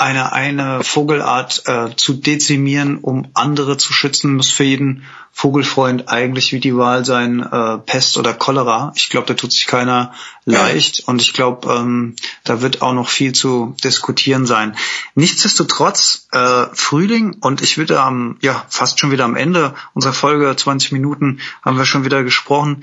eine, 0.00 0.32
eine 0.32 0.82
Vogelart 0.84 1.62
äh, 1.66 1.94
zu 1.96 2.14
dezimieren, 2.14 2.98
um 2.98 3.28
andere 3.34 3.76
zu 3.76 3.92
schützen, 3.92 4.36
muss 4.36 4.50
für 4.50 4.64
jeden 4.64 5.04
Vogelfreund 5.32 6.08
eigentlich 6.08 6.52
wie 6.52 6.60
die 6.60 6.74
Wahl 6.74 7.04
sein, 7.04 7.40
äh, 7.42 7.76
Pest 7.76 8.16
oder 8.16 8.32
Cholera. 8.32 8.92
Ich 8.96 9.10
glaube, 9.10 9.26
da 9.26 9.34
tut 9.34 9.52
sich 9.52 9.66
keiner 9.66 10.14
leicht 10.46 11.02
und 11.06 11.20
ich 11.20 11.34
glaube, 11.34 11.70
ähm, 11.74 12.16
da 12.44 12.62
wird 12.62 12.80
auch 12.80 12.94
noch 12.94 13.10
viel 13.10 13.32
zu 13.32 13.76
diskutieren 13.84 14.46
sein. 14.46 14.76
Nichtsdestotrotz, 15.14 16.28
äh, 16.32 16.66
Frühling 16.72 17.36
und 17.40 17.60
ich 17.60 17.76
würde 17.76 18.00
am, 18.00 18.38
ja, 18.40 18.64
fast 18.70 18.98
schon 18.98 19.10
wieder 19.10 19.26
am 19.26 19.36
Ende 19.36 19.74
unserer 19.92 20.14
Folge, 20.14 20.56
20 20.56 20.92
Minuten, 20.92 21.40
haben 21.60 21.76
wir 21.76 21.84
schon 21.84 22.06
wieder 22.06 22.22
gesprochen, 22.22 22.82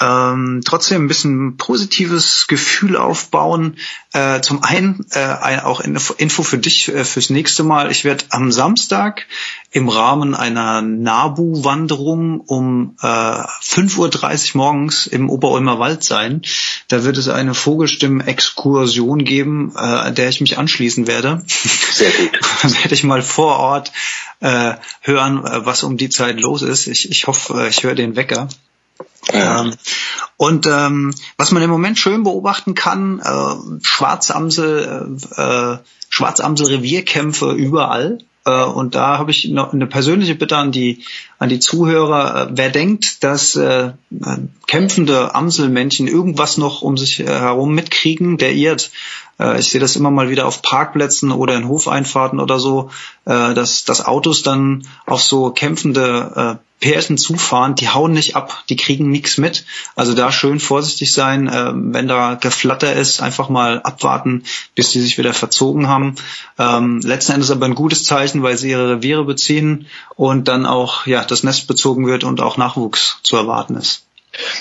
ähm, 0.00 0.60
trotzdem 0.64 1.04
ein 1.04 1.08
bisschen 1.08 1.56
positives 1.56 2.46
Gefühl 2.48 2.96
aufbauen. 2.96 3.76
Äh, 4.12 4.40
zum 4.40 4.62
einen 4.62 5.06
äh, 5.10 5.60
auch 5.62 5.80
Info 5.80 6.42
für 6.42 6.58
dich 6.58 6.88
äh, 6.88 7.04
fürs 7.04 7.30
nächste 7.30 7.62
Mal. 7.62 7.90
Ich 7.92 8.04
werde 8.04 8.24
am 8.30 8.50
Samstag 8.50 9.26
im 9.70 9.88
Rahmen 9.88 10.34
einer 10.34 10.82
Nabu-Wanderung 10.82 12.40
um 12.40 12.96
äh, 13.02 13.06
5.30 13.06 14.54
Uhr 14.54 14.58
morgens 14.58 15.06
im 15.06 15.30
Oberulmer 15.30 15.78
Wald 15.78 16.02
sein. 16.02 16.42
Da 16.88 17.04
wird 17.04 17.16
es 17.16 17.28
eine 17.28 17.54
Vogelstimmen-Exkursion 17.54 19.24
geben, 19.24 19.74
äh, 19.76 20.12
der 20.12 20.28
ich 20.28 20.40
mich 20.40 20.58
anschließen 20.58 21.06
werde. 21.06 21.42
Sehr 21.46 22.10
gut. 22.10 22.40
werde 22.82 22.94
ich 22.94 23.04
mal 23.04 23.22
vor 23.22 23.58
Ort 23.58 23.92
äh, 24.40 24.74
hören, 25.02 25.44
äh, 25.44 25.64
was 25.64 25.84
um 25.84 25.96
die 25.96 26.08
Zeit 26.08 26.40
los 26.40 26.62
ist. 26.62 26.88
Ich, 26.88 27.10
ich 27.10 27.26
hoffe, 27.28 27.68
ich 27.68 27.84
höre 27.84 27.94
den 27.94 28.16
Wecker. 28.16 28.48
Ja. 29.32 29.62
Ähm, 29.62 29.74
und 30.36 30.66
ähm, 30.66 31.14
was 31.36 31.52
man 31.52 31.62
im 31.62 31.70
Moment 31.70 31.98
schön 31.98 32.24
beobachten 32.24 32.74
kann, 32.74 33.20
äh, 33.20 33.84
Schwarzamsel, 33.84 35.18
äh, 35.36 35.40
äh 35.40 35.78
Schwarzamsel-Revierkämpfe 36.10 37.52
überall. 37.52 38.18
Äh, 38.44 38.64
und 38.64 38.94
da 38.94 39.18
habe 39.18 39.30
ich 39.30 39.48
noch 39.48 39.72
eine 39.72 39.86
persönliche 39.86 40.34
Bitte 40.34 40.56
an 40.56 40.70
die 40.70 41.02
an 41.38 41.48
die 41.48 41.60
Zuhörer. 41.60 42.48
Äh, 42.48 42.52
wer 42.52 42.70
denkt, 42.70 43.24
dass 43.24 43.56
äh, 43.56 43.92
kämpfende 44.66 45.34
Amselmännchen 45.34 46.06
irgendwas 46.06 46.58
noch 46.58 46.82
um 46.82 46.96
sich 46.96 47.18
herum 47.18 47.74
mitkriegen, 47.74 48.36
der 48.38 48.54
irrt. 48.54 48.90
Äh, 49.38 49.58
ich 49.58 49.70
sehe 49.70 49.80
das 49.80 49.96
immer 49.96 50.10
mal 50.10 50.30
wieder 50.30 50.46
auf 50.46 50.62
Parkplätzen 50.62 51.32
oder 51.32 51.54
in 51.56 51.68
Hofeinfahrten 51.68 52.40
oder 52.40 52.58
so, 52.58 52.90
äh, 53.24 53.54
dass, 53.54 53.84
dass 53.84 54.04
Autos 54.04 54.42
dann 54.42 54.86
auf 55.06 55.22
so 55.22 55.50
kämpfende 55.50 56.58
äh, 56.60 56.64
Pärchen 56.84 57.16
zufahren, 57.16 57.76
die 57.76 57.88
hauen 57.88 58.12
nicht 58.12 58.36
ab, 58.36 58.62
die 58.68 58.76
kriegen 58.76 59.08
nichts 59.08 59.38
mit. 59.38 59.64
Also 59.96 60.12
da 60.12 60.30
schön 60.30 60.60
vorsichtig 60.60 61.14
sein, 61.14 61.48
äh, 61.48 61.72
wenn 61.74 62.08
da 62.08 62.34
Geflatter 62.34 62.92
ist, 62.92 63.22
einfach 63.22 63.48
mal 63.48 63.80
abwarten, 63.80 64.44
bis 64.74 64.90
die 64.90 65.00
sich 65.00 65.16
wieder 65.16 65.32
verzogen 65.32 65.88
haben. 65.88 66.16
Ähm, 66.58 67.00
letzten 67.00 67.32
Endes 67.32 67.50
aber 67.50 67.64
ein 67.64 67.74
gutes 67.74 68.04
Zeichen, 68.04 68.42
weil 68.42 68.58
sie 68.58 68.68
ihre 68.68 68.96
Reviere 68.96 69.24
beziehen 69.24 69.86
und 70.16 70.46
dann 70.46 70.66
auch 70.66 71.06
ja 71.06 71.24
das 71.24 71.42
Nest 71.42 71.68
bezogen 71.68 72.06
wird 72.06 72.22
und 72.22 72.42
auch 72.42 72.58
Nachwuchs 72.58 73.18
zu 73.22 73.34
erwarten 73.36 73.76
ist. 73.76 74.02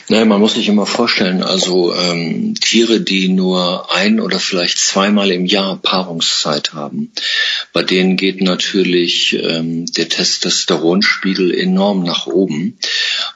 Naja, 0.07 0.25
man 0.25 0.39
muss 0.39 0.53
sich 0.53 0.67
immer 0.67 0.85
vorstellen, 0.85 1.43
also 1.43 1.95
ähm, 1.95 2.55
Tiere, 2.59 3.01
die 3.01 3.29
nur 3.29 3.93
ein 3.93 4.19
oder 4.19 4.39
vielleicht 4.39 4.77
zweimal 4.77 5.31
im 5.31 5.45
Jahr 5.45 5.77
Paarungszeit 5.77 6.73
haben, 6.73 7.11
bei 7.71 7.83
denen 7.83 8.17
geht 8.17 8.41
natürlich 8.41 9.33
ähm, 9.33 9.85
der 9.85 10.09
Testosteronspiegel 10.09 11.53
enorm 11.53 12.03
nach 12.03 12.27
oben. 12.27 12.77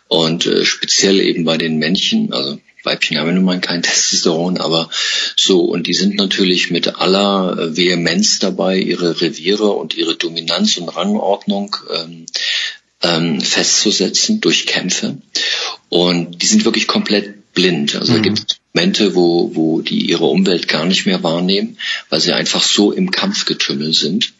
Und 0.07 0.45
äh, 0.45 0.65
speziell 0.65 1.19
eben 1.19 1.43
bei 1.43 1.57
den 1.57 1.77
Männchen, 1.77 2.33
also 2.33 2.59
Weibchen 2.83 3.17
haben 3.17 3.27
ja 3.27 3.33
nun 3.33 3.43
mal 3.43 3.59
kein 3.59 3.83
Testosteron, 3.83 4.57
aber 4.57 4.89
so, 5.35 5.61
und 5.61 5.87
die 5.87 5.93
sind 5.93 6.15
natürlich 6.15 6.71
mit 6.71 6.95
aller 6.95 7.57
äh, 7.57 7.77
Vehemenz 7.77 8.39
dabei, 8.39 8.77
ihre 8.77 9.21
Reviere 9.21 9.71
und 9.71 9.95
ihre 9.95 10.15
Dominanz 10.15 10.77
und 10.77 10.89
Rangordnung 10.89 11.75
ähm, 11.93 12.25
ähm, 13.03 13.41
festzusetzen 13.41 14.41
durch 14.41 14.65
Kämpfe. 14.65 15.17
Und 15.89 16.41
die 16.41 16.45
sind 16.47 16.65
wirklich 16.65 16.87
komplett 16.87 17.53
blind. 17.53 17.95
Also 17.95 18.11
mhm. 18.11 18.15
da 18.17 18.21
gibt 18.21 18.39
es 18.39 18.57
Momente, 18.77 19.15
wo, 19.15 19.55
wo 19.55 19.81
die 19.81 20.07
ihre 20.07 20.25
Umwelt 20.25 20.67
gar 20.67 20.85
nicht 20.85 21.07
mehr 21.07 21.23
wahrnehmen, 21.23 21.79
weil 22.11 22.19
sie 22.19 22.33
einfach 22.33 22.61
so 22.61 22.91
im 22.91 23.09
Kampfgetümmel 23.09 23.91
sind. 23.91 24.33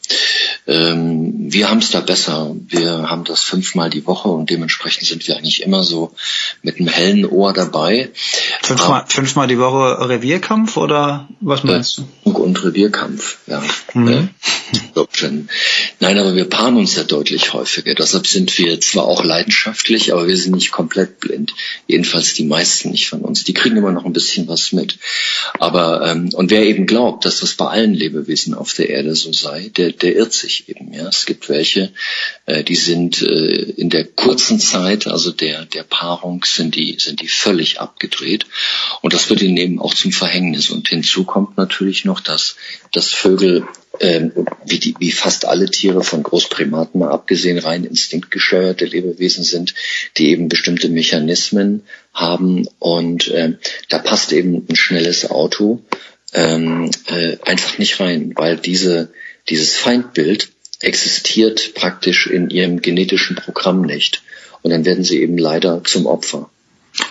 Ähm, 0.68 1.52
wir 1.52 1.72
haben 1.72 1.80
es 1.80 1.90
da 1.90 2.02
besser. 2.02 2.56
Wir 2.68 3.10
haben 3.10 3.24
das 3.24 3.42
fünfmal 3.42 3.90
die 3.90 4.06
Woche 4.06 4.30
und 4.30 4.52
dementsprechend 4.52 5.08
sind 5.08 5.28
wir 5.28 5.38
eigentlich 5.38 5.64
immer 5.64 5.82
so 5.82 6.14
mit 6.62 6.80
einem 6.80 6.88
hellen 6.88 7.26
Ohr 7.26 7.54
dabei. 7.54 8.12
Fünfmal, 8.62 9.02
Aber, 9.02 9.10
fünfmal 9.10 9.48
die 9.48 9.58
Woche 9.58 10.08
Revierkampf 10.08 10.78
oder 10.78 11.28
was 11.40 11.64
meinst 11.64 11.98
du? 11.98 12.30
Und 12.30 12.64
Revierkampf, 12.64 13.40
ja. 13.48 13.64
Mhm. 13.96 14.08
Äh, 14.08 14.28
Nein, 16.00 16.20
aber 16.20 16.36
wir 16.36 16.46
paaren 16.46 16.78
uns 16.78 16.96
ja 16.96 17.04
deutlich 17.04 17.54
häufiger. 17.54 17.96
Deshalb 17.96 18.28
sind 18.28 18.56
wir 18.60 18.80
zwar 18.80 19.06
auch 19.06 19.24
leidenschaftlich, 19.24 20.14
aber 20.14 20.28
wir 20.28 20.38
sind 20.38 20.54
nicht 20.54 20.72
komplett 20.72 21.20
blind. 21.20 21.56
Jedenfalls 21.88 22.36
die 22.36 22.46
meisten 22.46 22.92
nicht 22.92 23.10
von 23.10 23.22
uns. 23.22 23.44
Die 23.46 23.56
kriegen 23.56 23.78
immer 23.78 23.92
noch 23.92 24.06
ein 24.06 24.14
bisschen 24.14 24.48
was 24.48 24.72
mit. 24.74 25.00
Aber 25.58 26.08
ähm, 26.08 26.30
und 26.36 26.52
wer 26.52 26.64
eben 26.68 26.86
glaubt, 26.86 27.26
dass 27.26 27.40
das 27.40 27.56
bei 27.56 27.66
allen 27.66 27.96
Lebewesen 27.96 28.54
auf 28.54 28.76
der 28.76 28.92
Erde 28.92 29.16
so 29.16 29.34
sei, 29.34 29.72
der, 29.76 29.92
der 29.92 30.16
irrt 30.16 30.34
sich 30.34 30.70
eben. 30.70 30.94
Ja, 30.94 31.08
es 31.08 31.26
gibt 31.26 31.50
welche, 31.50 31.92
äh, 32.46 32.64
die 32.64 32.76
sind 32.76 33.24
äh, 33.24 33.62
in 33.78 33.90
der 33.90 34.06
kurzen 34.06 34.60
Zeit, 34.60 35.08
also 35.08 35.32
der 35.32 35.66
der 35.66 35.84
Paarung, 35.84 36.46
sind 36.46 36.76
die 36.76 36.98
sind 37.00 37.22
die 37.22 37.28
völlig 37.28 37.82
abgedreht. 37.82 38.46
Und 39.02 39.14
das 39.14 39.32
wird 39.32 39.42
ihnen 39.42 39.58
eben 39.58 39.80
auch 39.82 39.96
zum 39.96 40.12
Verhängnis. 40.12 40.70
Und 40.70 40.88
hinzu 40.88 41.24
kommt 41.24 41.58
natürlich 41.58 42.06
noch, 42.06 42.20
dass 42.20 42.56
dass 42.92 43.12
Vögel 43.12 43.66
ähm, 44.00 44.32
wie, 44.66 44.80
die, 44.80 44.96
wie 45.00 45.12
fast 45.12 45.46
alle 45.46 45.66
Tiere 45.66 46.04
von 46.04 46.24
Großprimaten 46.24 47.00
mal 47.00 47.12
abgesehen 47.12 47.58
rein 47.58 47.84
instinktgesteuerte 47.84 48.86
Lebewesen 48.86 49.44
sind, 49.44 49.74
die 50.18 50.30
eben 50.30 50.50
bestimmte 50.50 50.90
Mechanismen 50.90 51.84
haben 52.14 52.68
und 52.80 53.28
äh, 53.30 53.54
da 53.90 54.00
passt 54.00 54.32
eben 54.34 54.66
ein 54.70 54.76
schnelles 54.76 55.30
Auto 55.30 55.82
ähm, 56.34 56.92
äh, 57.08 57.38
einfach 57.46 57.78
nicht 57.78 58.00
rein, 58.00 58.34
weil 58.36 58.58
diese, 58.58 59.12
dieses 59.50 59.76
Feindbild 59.76 60.50
existiert 60.80 61.74
praktisch 61.74 62.28
in 62.28 62.50
ihrem 62.50 62.82
genetischen 62.82 63.36
Programm 63.36 63.82
nicht. 63.82 64.22
Und 64.62 64.72
dann 64.72 64.86
werden 64.86 65.04
sie 65.04 65.22
eben 65.22 65.38
leider 65.38 65.84
zum 65.84 66.06
Opfer. 66.06 66.50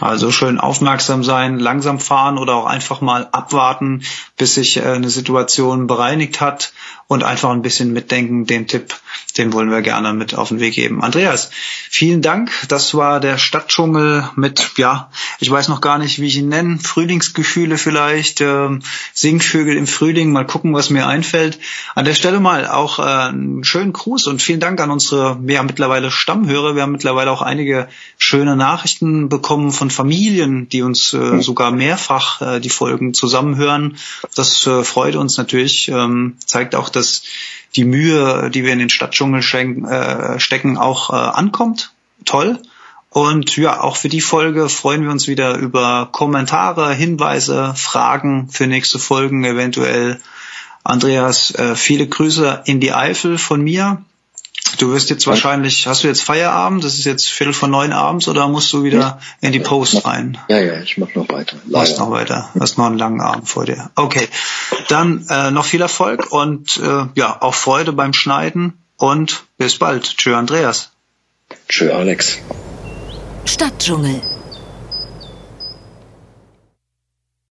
Also 0.01 0.31
schön 0.31 0.59
aufmerksam 0.59 1.25
sein, 1.25 1.59
langsam 1.59 2.01
fahren 2.01 2.39
oder 2.39 2.55
auch 2.55 2.67
einfach 2.67 3.01
mal 3.01 3.29
abwarten, 3.33 4.03
bis 4.37 4.55
sich 4.55 4.77
äh, 4.79 4.83
eine 4.83 5.11
Situation 5.11 5.87
bereinigt 5.87 6.41
hat 6.41 6.73
und 7.09 7.23
einfach 7.23 7.51
ein 7.51 7.63
bisschen 7.63 7.93
mitdenken. 7.93 8.47
Den 8.47 8.67
Tipp, 8.67 8.95
den 9.39 9.53
wollen 9.53 9.71
wir 9.71 9.83
gerne 9.83 10.13
mit 10.13 10.35
auf 10.35 10.49
den 10.49 10.61
Weg 10.61 10.75
geben. 10.75 11.03
Andreas, 11.03 11.51
vielen 11.89 12.21
Dank. 12.21 12.51
Das 12.69 12.95
war 12.95 13.21
der 13.21 13.39
Stadtdschungel 13.39 14.29
mit, 14.35 14.73
ja, 14.77 15.11
ich 15.39 15.51
weiß 15.51 15.69
noch 15.69 15.81
gar 15.81 15.99
nicht, 15.99 16.21
wie 16.21 16.27
ich 16.27 16.37
ihn 16.37 16.49
nenne, 16.49 16.79
Frühlingsgefühle 16.79 17.79
vielleicht, 17.79 18.41
äh, 18.41 18.69
Singvögel 19.15 19.77
im 19.77 19.87
Frühling. 19.87 20.33
Mal 20.33 20.47
gucken, 20.47 20.75
was 20.75 20.91
mir 20.91 21.07
einfällt. 21.07 21.61
An 21.95 22.05
der 22.05 22.15
Stelle 22.15 22.41
mal 22.41 22.67
auch 22.67 22.99
äh, 22.99 23.03
einen 23.03 23.65
schönen 23.65 23.93
Gruß 23.93 24.27
und 24.27 24.43
vielen 24.43 24.61
Dank 24.61 24.81
an 24.81 24.91
unsere, 24.91 25.39
ja, 25.47 25.63
mittlerweile 25.63 26.11
Stammhörer. 26.11 26.75
Wir 26.75 26.83
haben 26.83 26.93
mittlerweile 26.93 27.31
auch 27.31 27.43
einige 27.43 27.89
schöne 28.19 28.57
Nachrichten 28.57 29.29
bekommen 29.29 29.71
von 29.77 29.91
Familien, 29.91 30.69
die 30.69 30.83
uns 30.83 31.13
äh, 31.13 31.41
sogar 31.41 31.71
mehrfach 31.71 32.41
äh, 32.41 32.61
die 32.61 32.71
Folgen 32.71 33.15
zusammenhören. 33.15 33.97
Das 34.35 34.67
äh, 34.67 34.83
freut 34.83 35.15
uns 35.17 35.39
natürlich, 35.39 35.89
ähm, 35.89 36.37
zeigt 36.45 36.75
auch, 36.75 36.89
dass 36.89 37.23
die 37.77 37.85
Mühe, 37.85 38.51
die 38.51 38.65
wir 38.65 38.73
in 38.73 38.79
den 38.79 38.91
Stadtdschungel 38.91 39.41
äh, 39.41 40.41
stecken, 40.41 40.79
auch 40.79 41.11
äh, 41.11 41.13
ankommt. 41.13 41.93
Toll. 42.25 42.59
Und 43.11 43.57
ja, 43.57 43.81
auch 43.81 43.97
für 43.97 44.09
die 44.09 44.21
Folge 44.21 44.69
freuen 44.69 45.05
wir 45.05 45.11
uns 45.11 45.27
wieder 45.27 45.57
über 45.57 46.09
Kommentare, 46.13 46.93
Hinweise, 46.93 47.73
Fragen 47.75 48.49
für 48.51 48.67
nächste 48.67 48.99
Folgen 48.99 49.45
eventuell. 49.45 50.21
Andreas, 50.85 51.51
äh, 51.55 51.77
viele 51.77 52.07
Grüße 52.07 52.63
in 52.67 52.81
die 52.81 52.93
Eifel 52.93 53.39
von 53.39 53.63
mir. 53.63 54.03
Du 54.79 54.93
wirst 54.93 55.11
jetzt 55.11 55.27
wahrscheinlich, 55.27 55.87
hast 55.87 56.05
du 56.05 56.09
jetzt 56.09 56.23
Feierabend? 56.23 56.85
Das 56.85 56.95
ist 56.95 57.05
jetzt 57.05 57.29
Viertel 57.29 57.53
von 57.53 57.71
neun 57.71 57.93
abends 57.93 58.29
oder 58.29 58.49
musst 58.49 58.73
du 58.73 58.83
wieder 58.83 59.21
in 59.41 59.53
die 59.53 59.61
Post 59.61 60.05
rein? 60.05 60.39
Ja, 60.49 60.59
ja, 60.59 60.81
ich 60.81 60.99
mach 60.99 61.15
noch 61.15 61.29
weiter. 61.29 61.57
Du 61.65 61.73
Machst 61.73 61.99
noch 61.99 62.11
weiter. 62.11 62.51
Du 62.55 62.61
hast 62.61 62.77
noch 62.77 62.87
einen 62.87 62.99
langen 62.99 63.21
Abend 63.21 63.49
vor 63.49 63.65
dir. 63.65 63.91
Okay. 63.95 64.29
Dann 64.89 65.27
äh, 65.29 65.51
noch 65.51 65.65
viel 65.65 65.81
Erfolg 65.81 66.33
und 66.33 66.77
äh, 66.79 67.07
ja, 67.15 67.41
auch 67.41 67.55
Freude 67.55 67.93
beim 67.93 68.13
Schneiden 68.13 68.75
und 68.97 69.45
bis 69.57 69.79
bald. 69.79 70.17
Tschö, 70.17 70.35
Andreas. 70.35 70.91
Tschö, 71.69 71.93
Alex. 71.93 72.39
Stadtdschungel 73.45 74.21